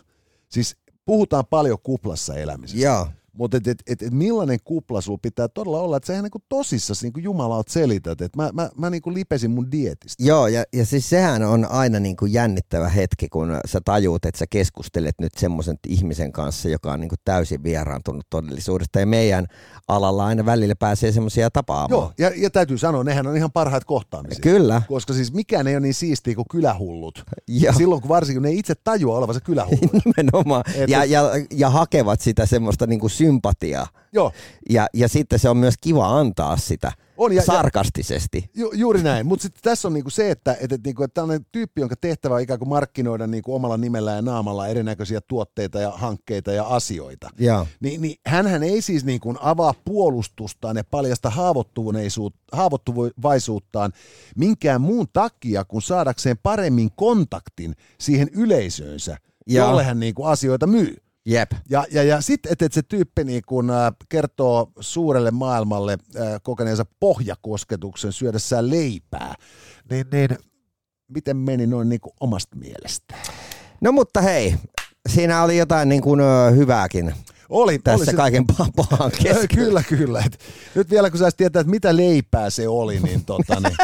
[0.50, 2.86] siis puhutaan paljon kuplassa elämisestä.
[2.86, 3.08] Joo.
[3.34, 6.42] Mutta et, et, et, et millainen kupla sulla pitää todella olla, että sä ihan niinku
[6.50, 10.24] tosissasi niinku Jumalaut selität, että mä, mä, mä niinku lipesin mun dietistä.
[10.24, 14.46] Joo, ja, ja siis sehän on aina niinku jännittävä hetki, kun sä tajuut, että sä
[14.50, 19.00] keskustelet nyt semmoisen ihmisen kanssa, joka on niinku täysin vieraantunut todellisuudesta.
[19.00, 19.46] Ja meidän
[19.88, 21.90] alalla aina välillä pääsee semmoisia tapaamaan.
[21.90, 24.42] Joo, ja, ja täytyy sanoa, nehän on ihan parhaat kohtaamisia.
[24.42, 24.82] Kyllä.
[24.88, 27.24] Koska siis mikään ei ole niin siistiä kuin kylähullut.
[27.48, 27.74] Joo.
[27.74, 29.92] Silloin kun varsinkin ne itse tajuaa olevansa kylähullut.
[30.06, 30.64] Nimenomaan.
[30.76, 33.88] Et- Ja, ja, ja hakevat sitä semmoista niinku sympatiaa.
[34.14, 34.32] Joo,
[34.70, 38.50] Ja, ja sitten se on myös kiva antaa sitä On, ja- ja- sarkastisesti.
[38.56, 41.46] Ju, juuri näin, mutta sitten tässä on niinku se, että et, et, niinku, että tällainen
[41.52, 45.92] tyyppi, jonka tehtävä on ikään kuin markkinoida niinku omalla nimellä ja naamalla erinäköisiä tuotteita ja
[45.92, 47.30] hankkeita ja asioita.
[47.40, 47.68] Joo.
[47.80, 53.94] Niin, niin hänhän ei siis niin kuin avaa puolustustaan ja paljasta haavoittuvaisuut- haavoittuvaisuuttaan
[54.36, 59.68] minkään muun takia, kun saadakseen paremmin kontaktin siihen yleisöönsä, Joo.
[59.68, 60.96] jolle hän niin kuin asioita myy.
[61.30, 61.52] Jep.
[61.70, 66.28] Ja, ja, ja sitten, että et se tyyppi niin kun, äh, kertoo suurelle maailmalle äh,
[66.44, 69.36] kokeneensa pohjakosketuksen syödessään leipää,
[69.90, 70.30] niin, niin
[71.08, 73.16] miten meni noin niin kuin omasta mielestä?
[73.82, 74.56] No mutta hei,
[75.10, 77.14] siinä oli jotain niin kuin, ö, hyvääkin
[77.50, 79.48] Oli, tässä oli se- kaiken pa- pahan keskellä.
[79.48, 80.24] Kyllä, kyllä.
[80.26, 80.40] Et
[80.76, 83.76] nyt vielä kun sä tietää, että mitä leipää se oli, niin, tota, niin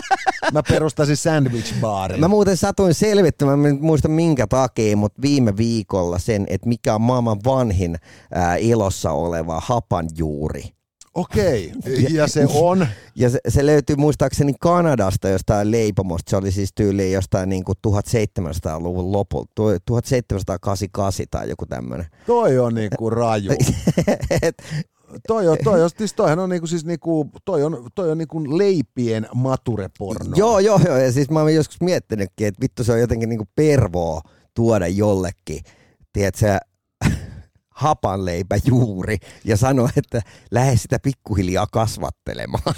[0.53, 2.19] mä perustasin sandwich baarin.
[2.19, 6.95] Mä muuten satuin selvittämään, mä en muista minkä takia, mutta viime viikolla sen, että mikä
[6.95, 7.95] on maailman vanhin
[8.33, 10.74] ää, ilossa oleva hapanjuuri.
[11.15, 11.71] Okei,
[12.09, 16.29] ja se on, Ja se, se löytyy muistaakseni Kanadasta jostain leipomosta.
[16.29, 22.05] Se oli siis tyyliin jostain niin kuin 1700-luvun lopulta, tuo- 1788 tai joku tämmöinen.
[22.27, 23.51] toi on niinku raju.
[24.41, 24.63] Et,
[25.27, 28.57] Toi on, toi on, siis toihan on niinku, siis niinku, toi on, toi on niinku
[28.57, 30.35] leipien matureporno.
[30.35, 30.97] joo, joo, joo.
[30.97, 34.21] Ja siis mä oon joskus miettinytkin, että vittu se on jotenkin niin kuin pervoa
[34.53, 35.59] tuoda jollekin,
[36.13, 36.57] tiedätkö,
[37.75, 42.75] hapanleipä juuri ja sanoa, että lähde sitä pikkuhiljaa kasvattelemaan.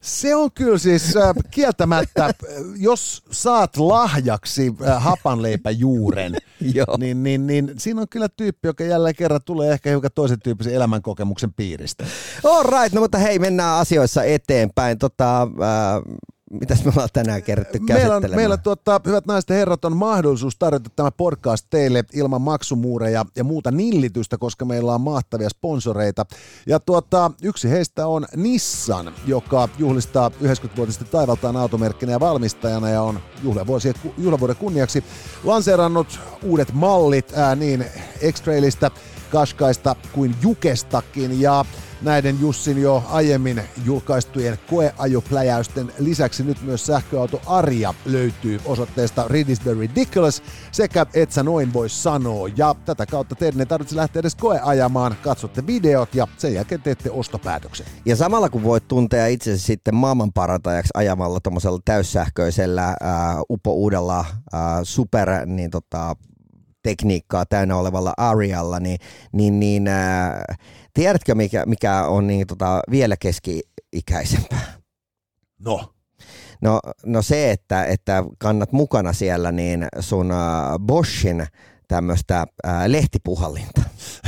[0.00, 2.32] Se on kyllä siis äh, kieltämättä, äh,
[2.76, 6.36] jos saat lahjaksi äh, hapanleipäjuuren,
[6.98, 10.74] niin, niin, niin siinä on kyllä tyyppi, joka jälleen kerran tulee ehkä hiukan toisen tyyppisen
[10.74, 12.04] elämänkokemuksen piiristä.
[12.44, 14.98] All right, no mutta hei, mennään asioissa eteenpäin.
[14.98, 16.00] Tota, ää,
[16.50, 20.56] mitäs me ollaan tänään kerätty Meillä, on, meillä tuota, hyvät naiset ja herrat, on mahdollisuus
[20.58, 26.26] tarjota tämä podcast teille ilman maksumuureja ja muuta nillitystä, koska meillä on mahtavia sponsoreita.
[26.66, 33.20] Ja tuota, yksi heistä on Nissan, joka juhlistaa 90-vuotista taivaltaan automerkkinä ja valmistajana ja on
[33.42, 35.04] juhlavuosien, juhlavuoden kunniaksi
[35.44, 37.84] lanseerannut uudet mallit ää, niin
[38.32, 38.90] X-Trailista,
[39.30, 41.64] Kaskaista kuin Jukestakin ja
[42.02, 49.60] näiden Jussin jo aiemmin julkaistujen koeajopläjäysten lisäksi nyt myös sähköauto Aria löytyy osoitteesta Read is
[49.60, 52.48] the Ridiculous sekä Et sä noin voi sanoa.
[52.56, 57.10] Ja tätä kautta teidän ei tarvitse lähteä edes koeajamaan, katsotte videot ja sen jälkeen teette
[57.10, 57.86] ostopäätöksen.
[58.04, 64.84] Ja samalla kun voit tuntea itsesi sitten maailmanparantajaksi ajamalla tuommoisella täyssähköisellä ää, upo uudella ää,
[64.84, 66.16] super niin tota,
[66.88, 68.98] tekniikkaa täynnä olevalla Arialla, niin,
[69.32, 70.44] niin, niin ää,
[70.94, 74.78] tiedätkö mikä, mikä on niin, tota, vielä keski-ikäisempää?
[75.58, 75.94] No,
[76.60, 80.38] No, no se, että, että kannat mukana siellä niin sun äh,
[80.86, 81.46] Boschin
[81.88, 83.82] tämmöistä äh, lehtipuhallinta.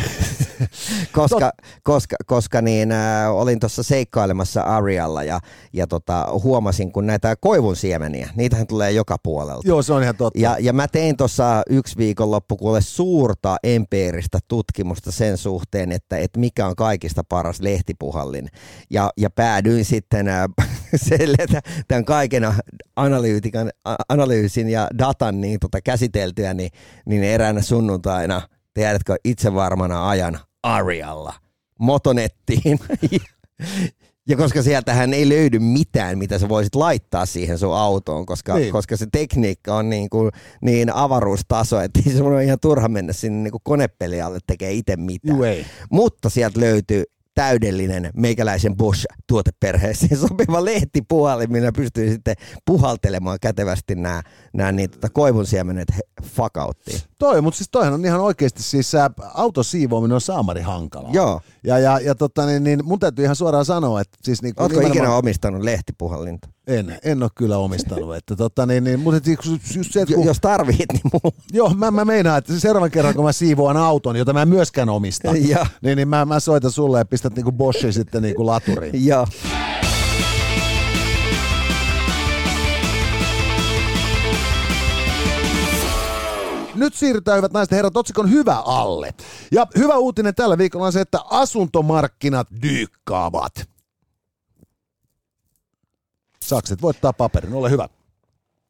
[1.13, 5.41] koska, koska, koska niin, äh, olin tuossa seikkailemassa Arialla ja,
[5.73, 9.69] ja tota, huomasin, kun näitä koivun siemeniä, niitähän tulee joka puolelta.
[9.69, 10.41] joo se on ihan totta.
[10.41, 16.41] Ja, ja mä tein tuossa yksi viikonloppu kuule suurta empiiristä tutkimusta sen suhteen, että, että
[16.41, 18.49] mikä on kaikista paras lehtipuhallin.
[18.91, 20.47] Ja, ja päädyin sitten äh,
[21.09, 22.55] selle, että tämän kaiken
[22.97, 23.71] analyytikan,
[24.09, 26.71] analyysin ja datan niin, tota, käsiteltyä, niin,
[27.07, 28.43] niin eräänä sunnuntaina,
[28.75, 31.35] tiedätkö, itse varmana ajan Arialla
[31.79, 32.79] motonettiin.
[34.29, 38.73] Ja koska sieltähän ei löydy mitään, mitä sä voisit laittaa siihen sun autoon, koska, Niin.
[38.73, 40.31] koska se tekniikka on niin, kuin,
[40.63, 45.37] niin avaruustaso, että se on ihan turha mennä sinne niin kuin konepelialle tekee itse mitään.
[45.37, 45.67] Juu, ei.
[45.91, 47.05] Mutta sieltä löytyy
[47.41, 54.23] täydellinen meikäläisen Bosch-tuoteperheeseen sopiva lehtipuhalin, millä pystyy sitten puhaltelemaan kätevästi nämä,
[54.53, 55.89] nämä niin, tota, koivun siemenet
[56.23, 57.01] fakauttiin.
[57.19, 61.13] Toi, mutta siis toihan on ihan oikeasti siis ä, auton siivoaminen on saamari hankalaa.
[61.13, 61.41] Joo.
[61.65, 64.81] Ja, ja, ja tota, niin, niin, mun täytyy ihan suoraan sanoa, että siis niin Oletko
[64.81, 66.49] ikinä omistanut lehtipuhallinta?
[66.67, 68.17] En, en ole kyllä omistanut.
[68.17, 71.37] Että tota, niin, niin, mutta siis just se, että kun, Jos tarvit, niin mulla.
[71.53, 74.89] joo, mä, mä meinaan, että seuraavan kerran kun mä siivoan auton, jota mä en myöskään
[74.89, 79.07] omista, niin, niin mä, mä soitan sulle ja pistät niinku Boschin sitten niinku laturiin.
[79.07, 79.27] Joo.
[86.81, 89.15] Nyt siirrytään, hyvät naiset herrat, otsikon hyvä alle.
[89.53, 93.53] Ja hyvä uutinen tällä viikolla on se, että asuntomarkkinat dyykkaavat.
[96.45, 97.89] Sakset voittaa paperin, ole hyvä.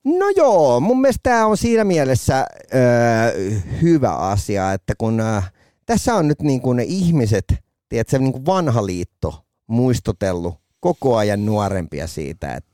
[0.04, 5.40] No joo, mun mielestä tämä on siinä mielessä öö, hyvä asia, että kun öö,
[5.86, 7.44] tässä on nyt niin kuin ne ihmiset,
[7.88, 12.69] tiedätkö, niin kuin vanha liitto muistutellut koko ajan nuorempia siitä, että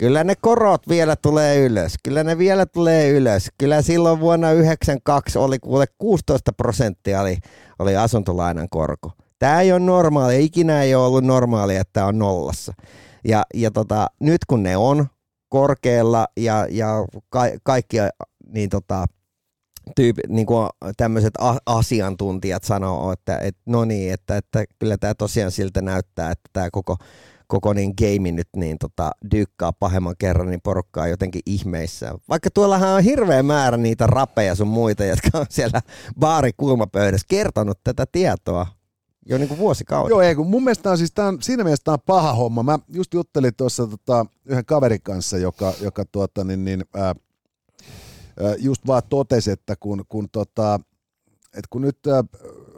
[0.00, 3.50] kyllä ne korot vielä tulee ylös, kyllä ne vielä tulee ylös.
[3.58, 7.38] Kyllä silloin vuonna 92 oli kuule 16 prosenttia oli,
[7.78, 9.12] oli asuntolainan korko.
[9.38, 12.72] Tämä ei ole normaali, ikinä ei ole ollut normaali, että on nollassa.
[13.28, 15.06] Ja, ja tota, nyt kun ne on
[15.48, 16.88] korkealla ja, ja
[17.28, 17.96] ka, kaikki
[18.52, 19.04] niin tota,
[19.96, 21.34] tyyp, niin kuin tämmöiset
[21.66, 26.68] asiantuntijat sanoo, että et, no niin, että, että kyllä tämä tosiaan siltä näyttää, että tämä
[26.72, 26.96] koko,
[27.50, 32.14] koko niin game nyt niin tota, dyykkaa pahemman kerran, niin porukkaa jotenkin ihmeissä.
[32.28, 35.80] Vaikka tuollahan on hirveä määrä niitä rapeja sun muita, jotka on siellä
[36.18, 38.66] baarikulmapöydässä kertonut tätä tietoa
[39.26, 40.10] jo niin kuin vuosikaudet.
[40.10, 42.62] Joo, ei, kun mun mielestä on, siis, tää on, siinä mielessä tämä on paha homma.
[42.62, 47.14] Mä just juttelin tuossa tota, yhden kaverin kanssa, joka, joka tuota, niin, niin, ää,
[48.58, 50.80] just vaan totesi, että kun, kun, tota,
[51.54, 52.24] et kun nyt ää,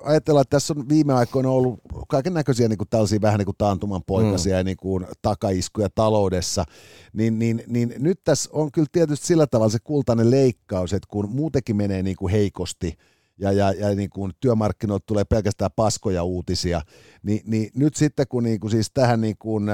[0.04, 4.02] ajatellaan, että tässä on viime aikoina ollut kaiken näköisiä niin tällaisia vähän niin kuin taantuman
[4.06, 4.58] poikasia mm.
[4.58, 6.64] ja niin kuin takaiskuja taloudessa,
[7.12, 11.30] niin, niin, niin, nyt tässä on kyllä tietysti sillä tavalla se kultainen leikkaus, että kun
[11.30, 12.98] muutenkin menee niin kuin heikosti,
[13.38, 16.82] ja, ja, ja niin kuin työmarkkinoilta tulee pelkästään paskoja uutisia,
[17.22, 19.64] niin, niin nyt sitten kun niin kuin siis tähän niin kuin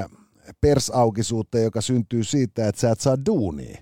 [0.61, 3.79] persaukisuuteen, joka syntyy siitä, että sä et saa duunia,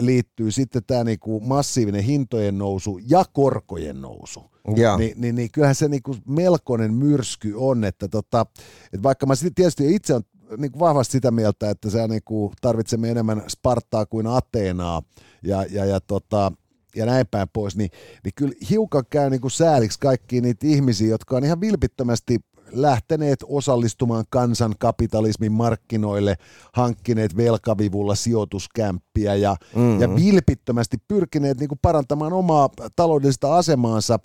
[0.00, 4.50] liittyy sitten tämä niinku massiivinen hintojen nousu ja korkojen nousu.
[4.76, 4.96] Ja.
[4.96, 8.46] Ni, niin, niin kyllähän se niinku melkoinen myrsky on, että, tota,
[8.84, 10.22] että vaikka mä tietysti itse on
[10.56, 15.02] niinku vahvasti sitä mieltä, että se niinku tarvitsemme enemmän Spartaa kuin Ateenaa
[15.42, 16.52] ja, ja, ja tota,
[16.96, 17.90] ja näin päin pois, niin,
[18.24, 22.38] niin kyllä hiukan käy niin kuin sääliksi kaikkiin niitä ihmisiä, jotka on ihan vilpittömästi
[22.72, 26.36] lähteneet osallistumaan kansankapitalismin markkinoille,
[26.72, 30.00] hankkineet velkavivulla sijoituskämppiä ja, mm-hmm.
[30.00, 34.18] ja vilpittömästi pyrkineet niin kuin parantamaan omaa taloudellista asemaansa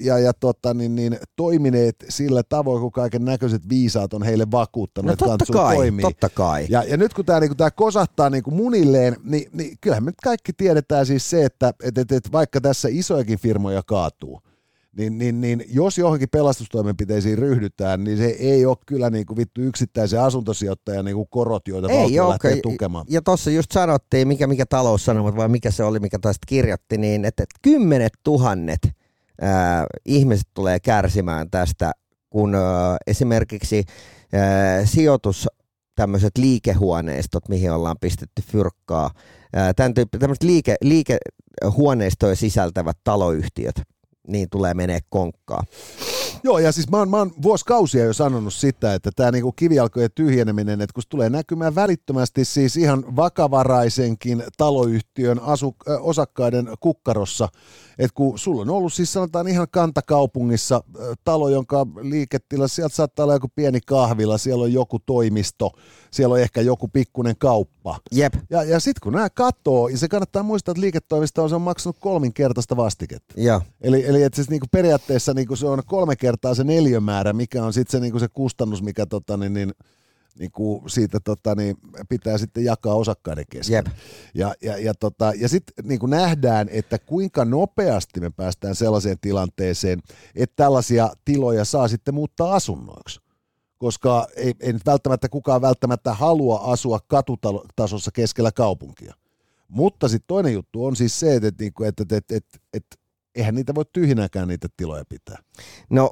[0.00, 5.06] ja, ja tota, niin, niin, toimineet sillä tavoin, kun kaiken näköiset viisaat on heille vakuuttanut,
[5.06, 6.02] no, että totta kai, toimii.
[6.02, 6.66] Totta kai.
[6.68, 10.52] Ja, ja nyt kun tämä niin kosahtaa niin kuin munilleen, niin, niin kyllähän me kaikki
[10.52, 14.40] tiedetään siis se, että et, et, et vaikka tässä isojakin firmoja kaatuu,
[14.96, 19.60] niin, niin, niin jos johonkin pelastustoimenpiteisiin ryhdytään, niin se ei ole kyllä niin kuin vittu
[19.60, 22.60] yksittäisen asuntosijoittajan niin kuin korot, joita ei valtio lähtee okay.
[22.60, 23.06] tukemaan.
[23.08, 27.24] Ja tuossa just sanottiin, mikä, mikä taloussanomat vai mikä se oli, mikä tästä kirjoitti, niin
[27.24, 28.80] että, kymmenet tuhannet
[29.40, 31.92] ää, ihmiset tulee kärsimään tästä,
[32.30, 33.84] kun ää, esimerkiksi
[34.32, 35.48] ää, sijoitus
[35.94, 39.10] tämmöiset liikehuoneistot, mihin ollaan pistetty fyrkkaa,
[39.76, 43.82] tämän tyyppi, tämmöiset liike, liikehuoneistoja sisältävät taloyhtiöt,
[44.28, 45.00] niin tulee menee
[45.46, 45.64] konkkaa.
[46.42, 50.10] Joo, ja siis mä oon, mä oon vuosikausia jo sanonut sitä, että tämä niinku kivijalkojen
[50.14, 57.48] tyhjeneminen, että kun se tulee näkymään välittömästi siis ihan vakavaraisenkin taloyhtiön asu, äh, osakkaiden kukkarossa,
[57.98, 63.24] että kun sulla on ollut siis sanotaan ihan kantakaupungissa äh, talo, jonka liiketila, sieltä saattaa
[63.24, 65.72] olla joku pieni kahvila, siellä on joku toimisto,
[66.10, 67.98] siellä on ehkä joku pikkunen kauppa.
[68.12, 68.34] Jep.
[68.50, 71.62] Ja, ja sitten kun nämä katoo, ja se kannattaa muistaa, että liiketoimista on, se on
[71.62, 73.34] maksanut kolminkertaista vastiketta.
[73.36, 73.60] Ja.
[73.80, 77.72] Eli, eli että siis niinku periaatteessa niinku se on kolme kertaa se neliömäärä, mikä on
[77.72, 79.72] sitten se, niinku se kustannus, mikä tota, niin, niin,
[80.38, 81.76] niin kuin siitä tota, niin
[82.08, 83.74] pitää sitten jakaa osakkaiden kesken.
[83.74, 83.86] Jep.
[84.34, 89.18] Ja, ja, ja, tota, ja sitten niin kuin nähdään, että kuinka nopeasti me päästään sellaiseen
[89.20, 90.02] tilanteeseen,
[90.34, 93.20] että tällaisia tiloja saa sitten muuttaa asunnoiksi
[93.78, 99.14] koska ei, ei nyt välttämättä kukaan välttämättä halua asua katutasossa keskellä kaupunkia.
[99.68, 102.96] Mutta sitten toinen juttu on siis se, että, että, että, että, että, että
[103.36, 105.38] eihän niitä voi tyhjinäkään niitä tiloja pitää.
[105.90, 106.10] No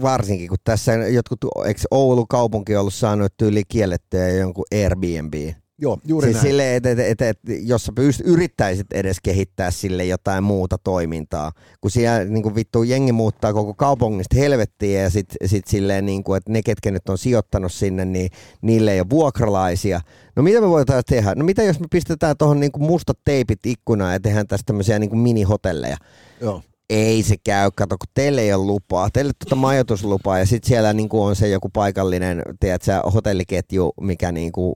[0.00, 5.34] varsinkin, kun tässä jotkut, eikö Oulun kaupunki ollut saanut tyyli kiellettyä jonkun Airbnb?
[5.82, 6.46] Joo, juuri siis näin.
[6.46, 11.52] Sille, et, et, et, et, jos sä pyst, yrittäisit edes kehittää sille jotain muuta toimintaa,
[11.80, 16.24] kun siellä niin kuin vittu jengi muuttaa koko kaupungista helvettiä ja sitten sit silleen, niin
[16.24, 18.30] kuin, että ne, ketkä nyt on sijoittanut sinne, niin
[18.62, 20.00] niille ei ole vuokralaisia.
[20.36, 21.34] No mitä me voitaisiin tehdä?
[21.34, 25.10] No mitä jos me pistetään tuohon niin mustat teipit ikkunaan ja tehdään tästä tämmöisiä niin
[25.10, 25.96] kuin minihotelleja?
[26.40, 30.68] Joo ei se käy, kato, kun teille ei ole lupaa, teille tuota majoituslupaa ja sitten
[30.68, 34.74] siellä niinku on se joku paikallinen, tiedätkö, hotelliketju, mikä niinku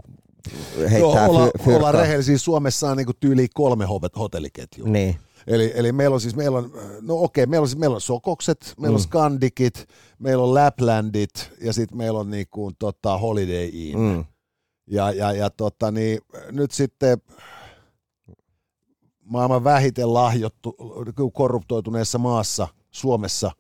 [0.79, 3.87] heittää Joo, olla, fy, olla rehellisiä, Suomessa on niinku tyyli kolme
[4.19, 4.89] hotelliketjua.
[4.89, 5.17] Niin.
[5.47, 8.75] Eli, eli meillä on siis, meillä on, no okei, meillä on, siis, meillä on Sokokset,
[8.81, 8.95] meillä mm.
[8.95, 14.01] on Skandikit, meillä on Laplandit ja sitten meillä on niinku, tota, Holiday Inn.
[14.01, 14.25] Mm.
[14.87, 17.19] Ja, ja, ja tota, niin, nyt sitten
[19.25, 20.77] maailman vähiten lahjottu,
[21.33, 23.51] korruptoituneessa maassa, Suomessa,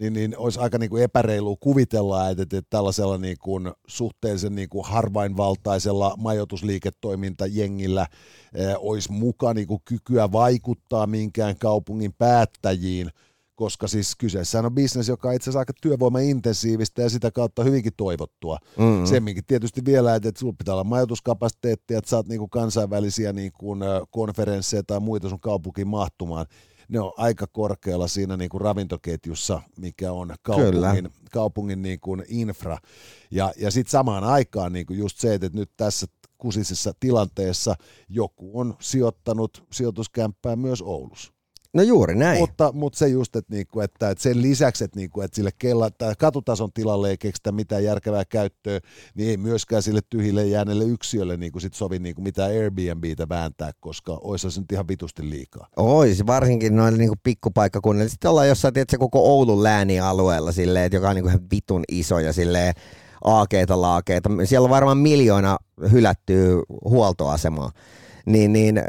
[0.00, 4.68] niin, niin olisi aika niin kuin epäreilua kuvitella, että, että tällaisella niin kuin suhteellisen niin
[4.68, 8.06] kuin harvainvaltaisella majoitusliiketoimintajengillä
[8.54, 13.10] eh, olisi mukaan niin kuin kykyä vaikuttaa minkään kaupungin päättäjiin,
[13.54, 17.92] koska siis kyseessä on bisnes, joka on itse asiassa aika työvoimaintensiivistä ja sitä kautta hyvinkin
[17.96, 18.58] toivottua.
[18.78, 19.06] Mm-hmm.
[19.06, 23.52] Semminkin tietysti vielä, että, että sulla pitää olla majoituskapasiteettia, että saat niin kuin kansainvälisiä niin
[23.52, 26.46] kuin konferensseja tai muita sun kaupunkiin mahtumaan
[26.90, 32.78] ne on aika korkealla siinä niin kuin ravintoketjussa, mikä on kaupungin, kaupungin niin kuin infra.
[33.30, 36.06] Ja, ja sitten samaan aikaan niin kuin just se, että nyt tässä
[36.38, 37.74] kusisessa tilanteessa
[38.08, 41.32] joku on sijoittanut sijoituskämppää myös Oulussa.
[41.72, 42.38] No juuri näin.
[42.38, 45.90] Mutta, mutta se just, että, niinku, että, että sen lisäksi, että, niinku, että sille kella,
[45.90, 48.80] tai katutason tilalle ei keksitä mitään järkevää käyttöä,
[49.14, 54.18] niin ei myöskään sille tyhjille jääneelle yksiölle niinku sit sovi niinku mitään Airbnbtä vääntää, koska
[54.22, 55.68] olisi se nyt ihan vitusti liikaa.
[55.76, 58.08] Ois, varsinkin noilla niinku pikkupaikkakunnilla.
[58.08, 62.18] Sitten ollaan jossain, tiedätkö, koko Oulun läänialueella, silleen, että joka on niinku ihan vitun iso
[62.18, 62.74] ja silleen,
[63.24, 64.30] aakeita laakeita.
[64.44, 65.58] Siellä on varmaan miljoona
[65.92, 66.48] hylättyä
[66.84, 67.72] huoltoasemaa
[68.26, 68.82] niin, niin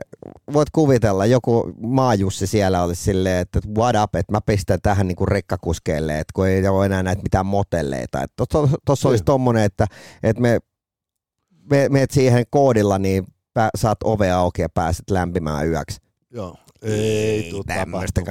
[0.53, 5.25] voit kuvitella, joku maajussi siellä olisi silleen, että what up, että mä pistän tähän niinku
[5.25, 8.25] rekkakuskeelle, että kun ei ole enää näitä mitään motelleita.
[8.35, 9.87] Tuossa tos olisi tommonen, että,
[10.23, 10.59] että me,
[11.71, 13.23] me meet siihen koodilla, niin
[13.53, 15.97] pä, saat ovea auki ja pääset lämpimään yöksi.
[16.31, 16.55] Joo.
[16.81, 18.21] Ei, ei tämmöistä,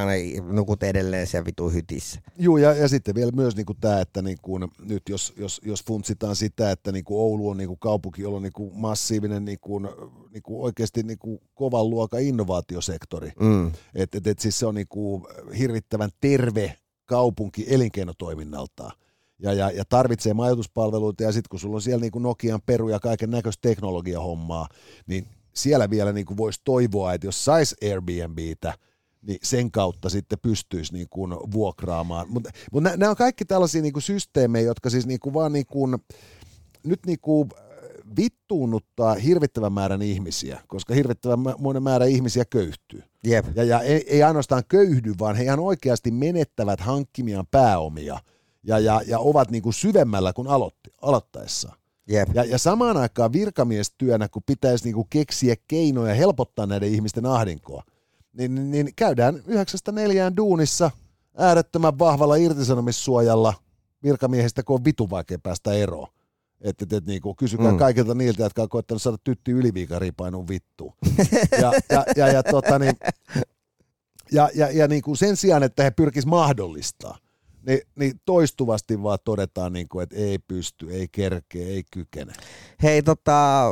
[0.42, 2.20] nukut edelleen siellä vitu hytissä.
[2.38, 5.84] Joo, ja, ja sitten vielä myös niin tämä, että niin kuin, nyt jos, jos, jos
[5.84, 9.44] funtsitaan sitä, että niin kuin Oulu on niin kuin kaupunki, jolla on niin kuin massiivinen
[9.44, 9.88] niin kuin,
[10.30, 13.32] niin kuin oikeasti niin kuin kovan luokan innovaatiosektori.
[13.40, 13.72] Mm.
[13.94, 15.22] Että et, et siis se on niin kuin
[15.59, 16.76] hirvittävän terve
[17.07, 18.92] kaupunki elinkeinotoiminnaltaan.
[19.42, 22.88] Ja, ja, ja tarvitsee majoituspalveluita, ja sitten kun sulla on siellä niin kuin Nokian peru
[22.88, 24.68] ja kaiken näköistä teknologiahommaa,
[25.07, 25.26] niin
[25.63, 28.75] siellä vielä niin kuin voisi toivoa, että jos saisi Airbnbtä,
[29.23, 32.27] niin sen kautta sitten pystyisi niin kuin vuokraamaan.
[32.31, 35.67] Mutta mut nämä on kaikki tällaisia niin kuin systeemejä, jotka siis niin kuin vaan niin
[35.67, 35.99] kuin,
[36.85, 37.51] nyt niin kuin
[38.17, 43.03] vittuunnuttaa hirvittävän määrän ihmisiä, koska hirvittävän monen määrä ihmisiä köyhtyy.
[43.25, 43.47] Jep.
[43.57, 48.19] Ja, ja ei, ei ainoastaan köyhdy, vaan he ihan oikeasti menettävät hankkimiaan pääomia
[48.63, 51.80] ja, ja, ja ovat niin kuin syvemmällä kuin aloitti, aloittaessaan.
[52.12, 52.28] Yep.
[52.34, 57.82] Ja, ja samaan aikaan virkamiestyönä, kun pitäisi niinku keksiä keinoja helpottaa näiden ihmisten ahdinkoa,
[58.32, 60.90] niin, niin, niin käydään yhdeksästä neljään duunissa
[61.36, 63.55] äärettömän vahvalla irtisanomissuojalla
[64.03, 66.09] virkamiehistä, kun on vitu vaikea päästä eroon.
[66.61, 67.78] Että et, et, niinku, kysykää mm.
[67.78, 70.94] kaikilta niiltä, jotka on koettanut saada tytti yliviikaripainun vittu.
[71.61, 72.92] ja, ja, ja, ja, tota, niin,
[74.32, 77.18] ja, ja, ja niin kuin sen sijaan, että he pyrkisivät mahdollistaa–
[77.67, 82.33] niin, niin toistuvasti vaan todetaan, niin kuin, että ei pysty, ei kerkeä, ei kykene.
[82.83, 83.67] Hei, tota,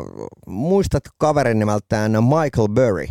[0.47, 3.07] muistat kaverin nimeltään Michael Burry?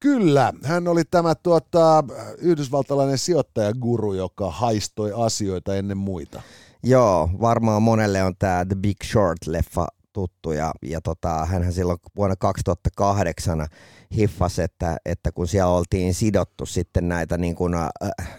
[0.00, 2.04] Kyllä, hän oli tämä tuota,
[2.38, 6.42] yhdysvaltalainen sijoittajaguru, joka haistoi asioita ennen muita.
[6.82, 12.36] Joo, varmaan monelle on tämä The Big Short-leffa tuttu ja, ja tota, hänhän silloin vuonna
[12.36, 13.66] 2008
[14.16, 17.90] hiffasi, että, että kun siellä oltiin sidottu sitten näitä niin, kuin, äh,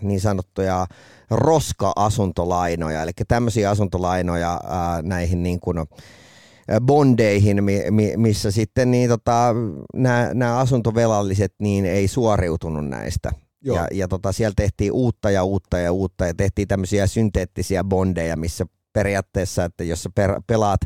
[0.01, 0.87] niin sanottuja
[1.29, 5.85] roska-asuntolainoja, eli tämmöisiä asuntolainoja äh, näihin niin kuin, äh,
[6.81, 7.63] bondeihin,
[8.17, 9.55] missä sitten niin, tota,
[10.33, 13.31] nämä asuntovelalliset niin ei suoriutunut näistä.
[13.61, 13.77] Joo.
[13.77, 18.37] Ja, ja tota, siellä tehtiin uutta ja uutta ja uutta ja tehtiin tämmöisiä synteettisiä bondeja,
[18.37, 20.79] missä periaatteessa, että jos sä per, pelaat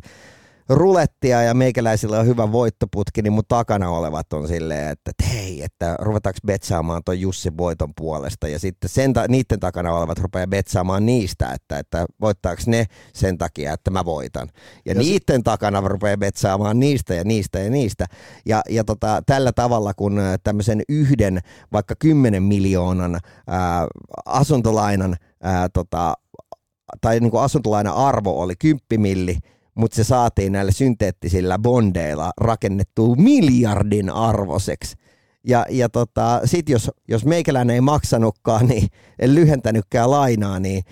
[0.70, 5.96] rulettia ja meikäläisillä on hyvä voittoputki, niin mun takana olevat on silleen, että hei, että
[6.00, 11.06] ruvetaanko betsaamaan ton Jussi voiton puolesta ja sitten sen ta- niiden takana olevat rupeaa betsaamaan
[11.06, 14.50] niistä, että, että voittaako ne sen takia, että mä voitan.
[14.86, 15.44] Ja, ja niiden se...
[15.44, 18.06] takana rupeaa betsaamaan niistä ja niistä ja niistä.
[18.46, 21.40] Ja, ja tota, tällä tavalla, kun tämmöisen yhden
[21.74, 23.88] vaikka 10 miljoonan ää,
[24.26, 26.14] asuntolainan ää, tota,
[27.02, 29.38] tai niin kuin asuntolainan arvo oli 10 milli,
[29.76, 34.96] mutta se saatiin näillä synteettisillä bondeilla rakennettua miljardin arvoseksi.
[35.48, 38.88] Ja, ja tota, sit jos, jos meikäläinen ei maksanutkaan, niin
[39.20, 40.84] en lyhentänytkään lainaa, niin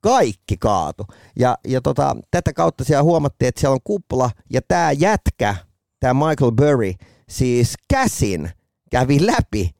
[0.00, 1.04] kaikki kaatu.
[1.38, 5.54] Ja, ja tota, tätä kautta siellä huomattiin, että siellä on kupla, ja tämä jätkä,
[6.00, 6.92] tämä Michael Burry,
[7.28, 8.50] siis käsin
[8.90, 9.70] kävi läpi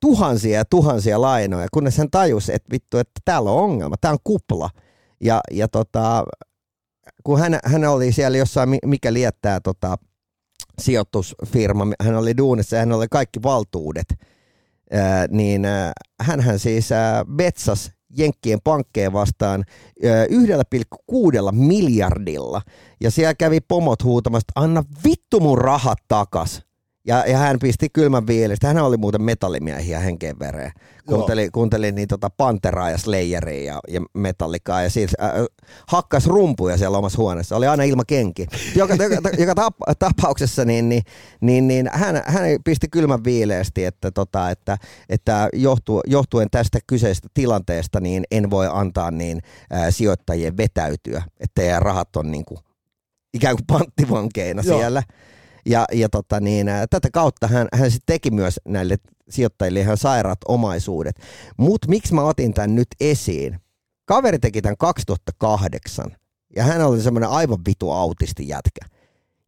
[0.00, 4.18] tuhansia ja tuhansia lainoja, kunnes hän tajusi, että vittu, että täällä on ongelma, tämä on
[4.24, 4.70] kupla.
[5.24, 6.24] Ja, ja tota,
[7.24, 9.96] kun hän, hän oli siellä jossain, mikä liettää tota,
[10.80, 14.14] sijoitusfirma, hän oli duunissa ja hän oli kaikki valtuudet,
[14.92, 15.62] ää, niin
[16.22, 19.64] hän siis ää, betsas Jenkkien pankkeja vastaan
[21.12, 22.62] 1,6 miljardilla.
[23.00, 26.62] Ja siellä kävi pomot huutamasta, anna vittu mun rahat takas.
[27.06, 28.66] Ja, ja hän pisti kylmän viilestä.
[28.66, 30.72] Hän oli muuten metallimiehiä henkeen vereen.
[31.06, 35.30] Kuunteli, kuunteli niin tota Panteraa ja Slayeria ja, ja Metallicaa ja siis äh,
[35.88, 37.56] hakkas rumpuja siellä omassa huoneessa.
[37.56, 38.46] Oli aina ilma kenki.
[38.76, 41.02] Joka, joka, joka tap, tapauksessa niin, niin,
[41.40, 44.78] niin, niin hän, hän pisti kylmän viileesti, että, tota, että,
[45.08, 49.40] että johtu, johtuen tästä kyseisestä tilanteesta niin en voi antaa niin
[49.74, 52.58] äh, sijoittajien vetäytyä, että rahat on niin kuin,
[53.34, 54.78] ikään kuin panttivankeina Joo.
[54.78, 55.02] siellä.
[55.66, 58.96] Ja, ja tota niin, tätä kautta hän, hän sitten teki myös näille
[59.30, 61.16] sijoittajille ihan sairaat omaisuudet.
[61.56, 63.60] Mutta miksi mä otin tämän nyt esiin?
[64.04, 66.16] Kaveri teki tämän 2008
[66.56, 68.86] ja hän oli semmoinen aivan vitu autisti jätkä.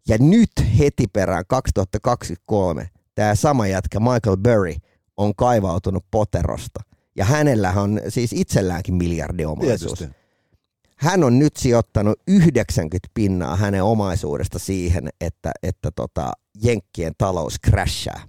[0.08, 4.74] Ja nyt heti perään 2023 tämä sama jätkä Michael Burry
[5.16, 6.80] on kaivautunut poterosta.
[7.16, 9.98] Ja hänellä on siis itselläänkin miljardiomaisuus.
[9.98, 10.25] Tietysti.
[10.96, 16.32] Hän on nyt sijoittanut 90 pinnaa hänen omaisuudesta siihen, että, että tota,
[16.62, 18.20] Jenkkien talous crashaa.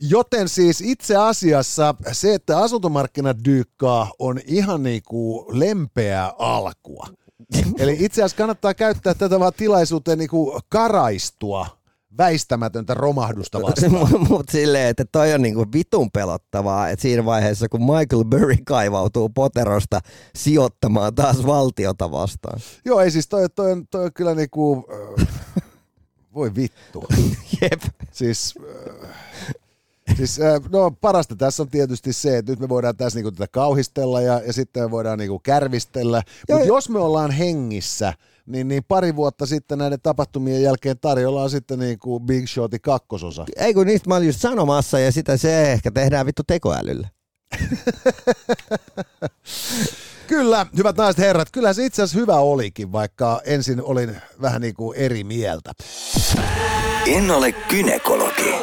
[0.00, 7.06] Joten siis itse asiassa se, että asuntomarkkinat dyykkaa, on ihan niinku lempeää alkua.
[7.78, 11.75] Eli itse asiassa kannattaa käyttää tätä vaan tilaisuuteen niinku karaistua
[12.18, 14.22] väistämätöntä romahdusta vastaan.
[14.28, 19.28] Mutta silleen, että toi on niinku vitun pelottavaa, että siinä vaiheessa kun Michael Burry kaivautuu
[19.28, 20.00] poterosta
[20.36, 22.60] sijoittamaan taas valtiota vastaan.
[22.84, 24.86] Joo, ei siis toi, toi, on, toi on kyllä niinku,
[25.18, 25.66] äh,
[26.34, 27.04] voi vittu.
[27.60, 27.82] Jep.
[28.12, 28.54] Siis,
[29.00, 29.14] äh,
[30.16, 33.48] siis äh, no parasta tässä on tietysti se, että nyt me voidaan tässä niinku tätä
[33.48, 36.22] kauhistella ja, ja sitten me voidaan niinku kärvistellä.
[36.50, 38.12] Mutta jos me ollaan hengissä,
[38.46, 43.44] niin, niin pari vuotta sitten näiden tapahtumien jälkeen tarjolla on sitten niinku Big Shotin kakkososa.
[43.56, 47.08] Ei kun niistä mä olin just sanomassa ja sitä se ehkä tehdään vittu tekoälyllä.
[50.26, 54.74] Kyllä, hyvät naiset herrat, kyllä se itse asiassa hyvä olikin, vaikka ensin olin vähän niin
[54.74, 55.72] kuin eri mieltä.
[57.06, 58.54] En ole kynekologi,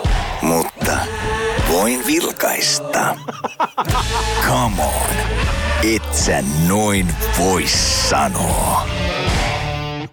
[0.41, 0.97] mutta
[1.71, 3.15] voin vilkaista.
[4.47, 5.15] Come on,
[5.95, 7.07] et sä noin
[7.39, 7.63] voi
[8.09, 8.87] sanoa.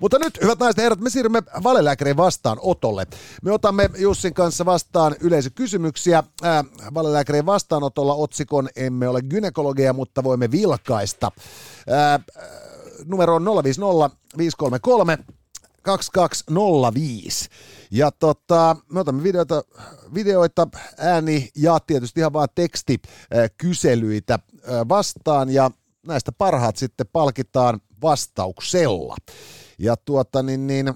[0.01, 3.07] Mutta nyt, hyvät naiset ja herrat, me siirrymme valelääkärin vastaanotolle.
[3.43, 6.25] Me otamme Jussin kanssa vastaan yleisökysymyksiä.
[6.43, 11.33] Ää, valelääkärin vastaanotolla otsikon Emme ole gynekologia, mutta voimme vilkaista.
[11.89, 12.21] Ää,
[13.05, 15.19] numero on 050 533
[15.83, 17.49] 2205.
[17.91, 19.65] Ja tota, me otamme videoita,
[20.15, 24.39] videoita, ääni ja tietysti ihan vaan tekstikyselyitä
[24.89, 25.71] vastaan ja
[26.07, 29.17] näistä parhaat sitten palkitaan vastauksella.
[29.81, 30.95] Ja tuota niin, niin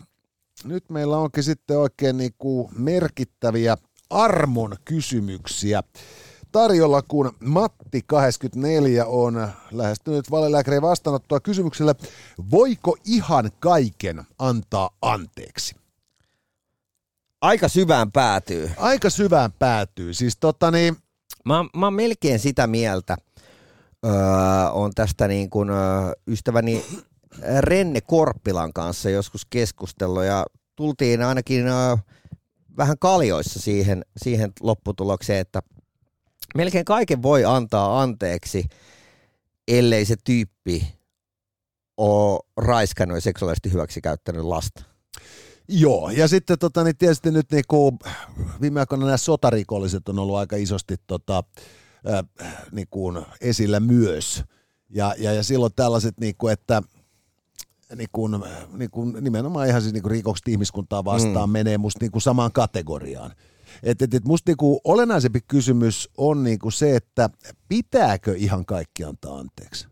[0.64, 3.76] nyt meillä onkin sitten oikein niin kuin merkittäviä
[4.10, 5.82] armon kysymyksiä
[6.52, 11.94] tarjolla, kun Matti 24 on lähestynyt valelääkärin vastaanottoa kysymykselle,
[12.50, 15.76] voiko ihan kaiken antaa anteeksi?
[17.40, 18.70] Aika syvään päätyy.
[18.76, 20.14] Aika syvään päätyy.
[20.14, 20.96] Siis tota niin,
[21.44, 23.16] Mä, mä oon melkein sitä mieltä,
[24.06, 24.12] öö,
[24.72, 26.84] on tästä niin kuin, öö, ystäväni
[27.60, 31.96] Renne Korppilan kanssa joskus keskustellut ja tultiin ainakin öö,
[32.76, 35.62] vähän kaljoissa siihen, siihen lopputulokseen, että
[36.54, 38.64] melkein kaiken voi antaa anteeksi,
[39.68, 40.94] ellei se tyyppi
[41.96, 44.82] ole raiskannut ja seksuaalisesti hyväksikäyttänyt lasta.
[45.68, 47.98] Joo, ja sitten tota, niin tietysti nyt niinku,
[48.60, 51.42] viime aikoina nämä sotarikolliset on ollut aika isosti tota,
[52.12, 52.24] äh,
[52.72, 54.44] niinku, esillä myös.
[54.90, 56.82] Ja, ja, ja silloin tällaiset, niinku, että
[57.96, 58.30] niinku,
[58.72, 61.52] niinku, nimenomaan ihan siis niinku rikokset ihmiskuntaa vastaan mm.
[61.52, 63.32] menee musta niinku samaan kategoriaan.
[63.82, 67.30] Et, et, et musta niinku olennaisempi kysymys on niinku se, että
[67.68, 69.88] pitääkö ihan kaikki antaa anteeksi?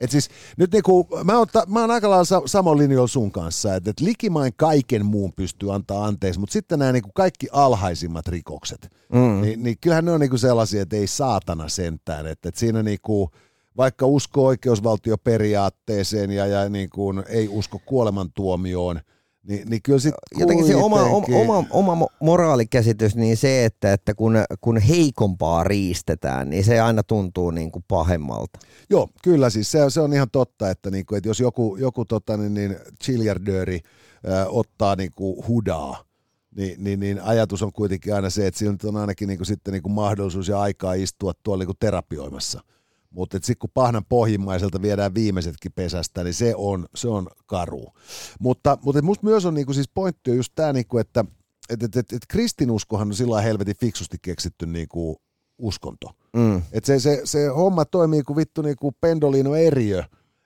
[0.00, 3.74] Et siis nyt niinku, mä, oon, mä oon aika lailla sa- samoin linjoilla sun kanssa,
[3.74, 8.88] että et likimain kaiken muun pystyy antaa anteeksi, mutta sitten nämä niinku kaikki alhaisimmat rikokset,
[9.12, 9.40] mm.
[9.40, 13.30] niin, niin kyllähän ne on niinku sellaisia, että ei saatana sentään, että et siinä niinku,
[13.76, 19.00] vaikka uskoo oikeusvaltioperiaatteeseen ja, ja niinku ei usko kuolemantuomioon,
[19.42, 23.92] niin, niin kyllä sit Jotenkin se oma, oma, oma, oma mo- moraalikäsitys, niin se, että,
[23.92, 28.58] että kun, kun heikompaa riistetään, niin se aina tuntuu niin kuin pahemmalta.
[28.90, 32.36] Joo, kyllä siis se, se on ihan totta, että, niinku, että jos joku, joku tota,
[32.36, 33.80] niin, niin chiljardööri
[34.28, 36.04] äh, ottaa niinku, hudaa,
[36.56, 39.72] niin, niin, niin ajatus on kuitenkin aina se, että sillä nyt on ainakin niinku, sitten
[39.72, 42.60] niinku, mahdollisuus ja aikaa istua tuolla niinku, terapioimassa.
[43.12, 47.92] Mutta sitten kun pahnan pohjimmaiselta viedään viimeisetkin pesästä, niin se on, se on karu.
[48.40, 51.24] Mutta, mutta musta myös on niinku, siis pointti on just tämä, niinku, että
[51.70, 55.16] et, et, et, et kristinuskohan on sillä helvetin fiksusti keksitty niinku,
[55.58, 56.10] uskonto.
[56.36, 56.62] Mm.
[56.72, 60.02] Et se, se, se homma toimii kuin vittu niin kuin Pendolino eriö,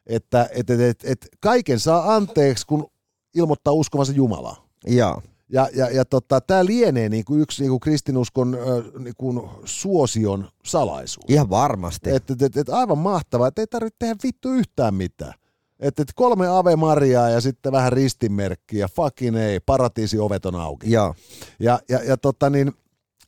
[0.07, 2.87] että et, et, et, et kaiken saa anteeksi, kun
[3.35, 4.69] ilmoittaa uskovansa Jumalaa.
[4.87, 5.23] Joo.
[5.49, 9.49] Ja, ja, ja tota, tämä lienee niin kuin yksi niin kuin kristinuskon äh, niin kuin
[9.65, 11.25] suosion salaisuus.
[11.29, 12.11] Ihan varmasti.
[12.11, 15.35] Et, et, et, et aivan mahtavaa, että ei tarvitse tehdä vittu yhtään mitään.
[15.81, 20.55] Et, et kolme Ave Mariaa ja sitten vähän ristinmerkkiä, ja fucking ei, paratiisi ovet on
[20.55, 20.93] auki.
[20.93, 21.15] Joo.
[21.61, 22.73] Ja, ja, ja, tota niin,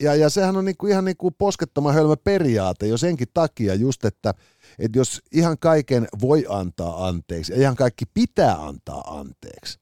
[0.00, 4.34] ja, ja sehän on niinku ihan niinku poskettoman hölmö periaate jo senkin takia just, että,
[4.78, 9.78] että jos ihan kaiken voi antaa anteeksi ja ihan kaikki pitää antaa anteeksi,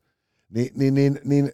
[0.50, 1.52] niin, niin, niin, niin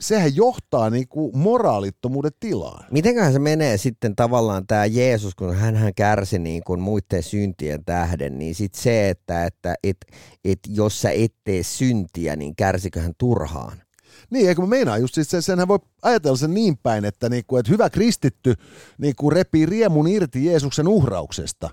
[0.00, 2.84] sehän johtaa niinku moraalittomuuden tilaan.
[2.90, 8.38] Mitenköhän se menee sitten tavallaan tämä Jeesus, kun hän kärsi niin kuin muiden syntien tähden,
[8.38, 9.96] niin sitten se, että, että et,
[10.44, 13.82] et, jos sä et tee syntiä, niin kärsikö hän turhaan?
[14.30, 17.56] Niin, eikö mä meinaan just siis sen, senhän voi ajatella sen niin päin, että, niinku,
[17.56, 18.54] että hyvä kristitty
[18.98, 21.70] niinku repii riemun irti Jeesuksen uhrauksesta.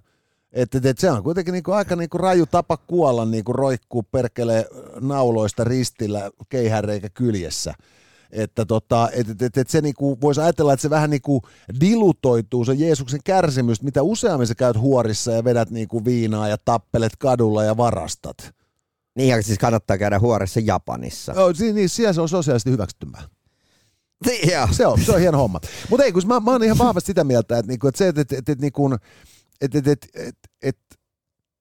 [0.54, 4.66] Että, että se on kuitenkin niinku aika niinku raju tapa kuolla, niinku roikkuu perkele
[5.02, 7.74] nauloista ristillä keihäreikä kyljessä.
[8.32, 11.42] Että tota, et, et, et, et se niinku, voisi ajatella, että se vähän niinku
[11.80, 17.16] dilutoituu se Jeesuksen kärsimys, mitä useammin sä käyt huorissa ja vedät niinku viinaa ja tappelet
[17.18, 18.38] kadulla ja varastat.
[19.16, 21.34] Niin, ja siis kannattaa käydä huoressa Japanissa.
[21.36, 23.24] Joo, si- niin, siellä se on sosiaalisesti hyväksyttymää.
[24.26, 24.68] Niin, joo.
[24.72, 25.60] Se on, se on hieno homma.
[25.90, 28.22] Mutta ei, kun mä, mä oon ihan vahvasti sitä mieltä, että, niinku, että se, että,
[28.22, 28.94] että, että, niinku,
[29.62, 30.96] että, että, että, että, että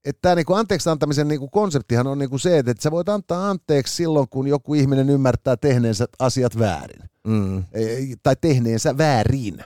[0.06, 3.50] että tämä niinku anteeksi antamisen niinku konseptihan on niinku se, että, että sä voit antaa
[3.50, 7.02] anteeksi silloin, kun joku ihminen ymmärtää tehneensä asiat väärin.
[7.26, 7.64] Mm.
[7.72, 9.64] Ei- Tai tehneensä väärin.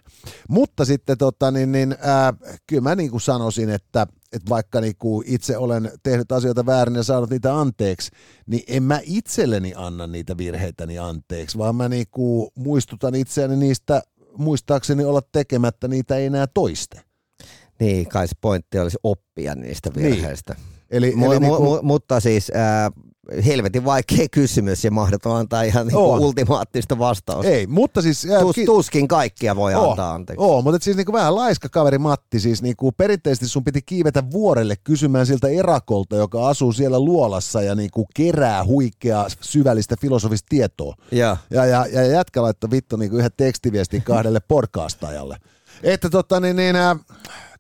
[0.49, 2.33] Mutta sitten tota, niin, niin, ää,
[2.67, 7.31] kyllä mä niinku sanoisin, että, että vaikka niinku itse olen tehnyt asioita väärin ja saanut
[7.31, 8.11] niitä anteeksi,
[8.47, 14.03] niin en mä itselleni anna niitä virheitäni anteeksi, vaan mä niinku muistutan itseäni niistä
[14.37, 17.01] muistaakseni olla tekemättä niitä ei enää toiste.
[17.81, 20.57] Niin, kai se pointti olisi oppia niistä virheistä.
[20.91, 22.91] Eli, Mu- eli mu- niinku, mu- mutta siis ää,
[23.47, 26.21] helvetin vaikea kysymys ja mahdoton antaa ihan niinku On.
[26.21, 27.51] ultimaattista vastausta.
[27.51, 28.27] ei, mutta siis...
[28.31, 30.45] ää, Tus, ki- tuskin kaikkia voi Oo, antaa anteeksi.
[30.45, 34.75] Oo, mutta siis niinku vähän laiska kaveri Matti, siis niinku perinteisesti sun piti kiivetä vuorelle
[34.85, 40.95] kysymään siltä erakolta, joka asuu siellä luolassa ja niinku kerää huikeaa syvällistä filosofista tietoa.
[41.13, 41.37] Joo.
[41.51, 45.37] Ja, ja, ja jätkä laittoi vittu niinku yhden tekstiviestin kahdelle podcastajalle.
[45.83, 46.97] Että tota niin, niin äh,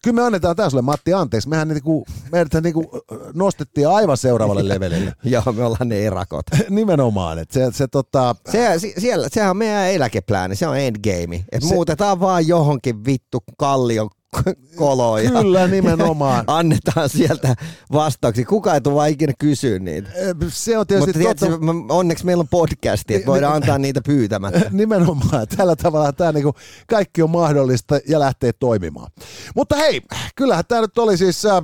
[0.03, 1.48] kyllä me annetaan tää sulle Matti anteeksi.
[1.48, 2.90] Mehän niinku, meidät niinku
[3.34, 5.12] nostettiin aivan seuraavalle levelille.
[5.24, 6.46] Joo, me ollaan ne erakot.
[6.70, 11.44] Nimenomaan, että se, se tota, Se, si- siellä, sehän on meidän eläkeplääni, se on endgame.
[11.53, 14.11] Et Se- muutetaan vaan johonkin vittu kallion
[14.76, 16.45] koloon ja kyllä nimenomaan.
[16.59, 17.55] annetaan sieltä
[17.93, 18.45] vastauksia.
[18.45, 20.11] Kuka ei tule vaan ikinä kysyä niitä.
[20.49, 21.95] Se on tietysti Mutta totta.
[21.95, 24.61] onneksi meillä on podcasti, että voidaan antaa niitä pyytämättä.
[24.70, 25.47] Nimenomaan.
[25.57, 26.55] Tällä tavalla tämä niinku
[26.87, 29.11] kaikki on mahdollista ja lähtee toimimaan.
[29.57, 30.01] Mutta hei,
[30.37, 31.47] kyllähän tämä nyt oli siis...
[31.47, 31.62] Äh,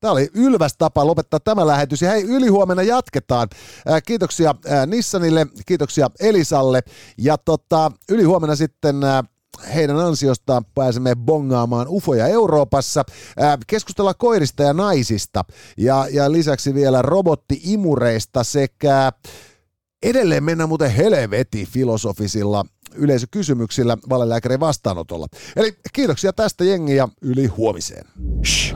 [0.00, 2.02] Tämä oli ylväs tapa lopettaa tämä lähetys.
[2.02, 3.48] Ja hei, ylihuomenna jatketaan.
[3.90, 6.80] Äh, kiitoksia äh, Nissanille, kiitoksia Elisalle.
[7.18, 9.24] Ja tota, ylihuomenna sitten äh,
[9.74, 13.04] heidän ansiostaan pääsemme bongaamaan ufoja Euroopassa.
[13.66, 15.44] Keskustellaan koirista ja naisista.
[15.76, 19.12] Ja, ja lisäksi vielä robotti-imureista sekä
[20.02, 25.26] Edelleen mennään muuten helveti filosofisilla yleisökysymyksillä valelääkärin vastaanotolla.
[25.56, 28.06] Eli kiitoksia tästä jengi ja yli huomiseen.
[28.46, 28.74] Shh.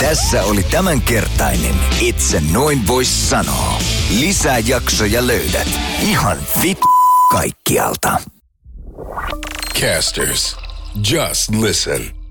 [0.00, 3.78] Tässä oli tämänkertainen Itse noin vois sanoa.
[4.20, 5.68] Lisää jaksoja löydät
[6.00, 6.78] ihan vit
[7.32, 8.20] kaikkialta.
[9.74, 10.54] Casters,
[11.00, 12.21] just listen.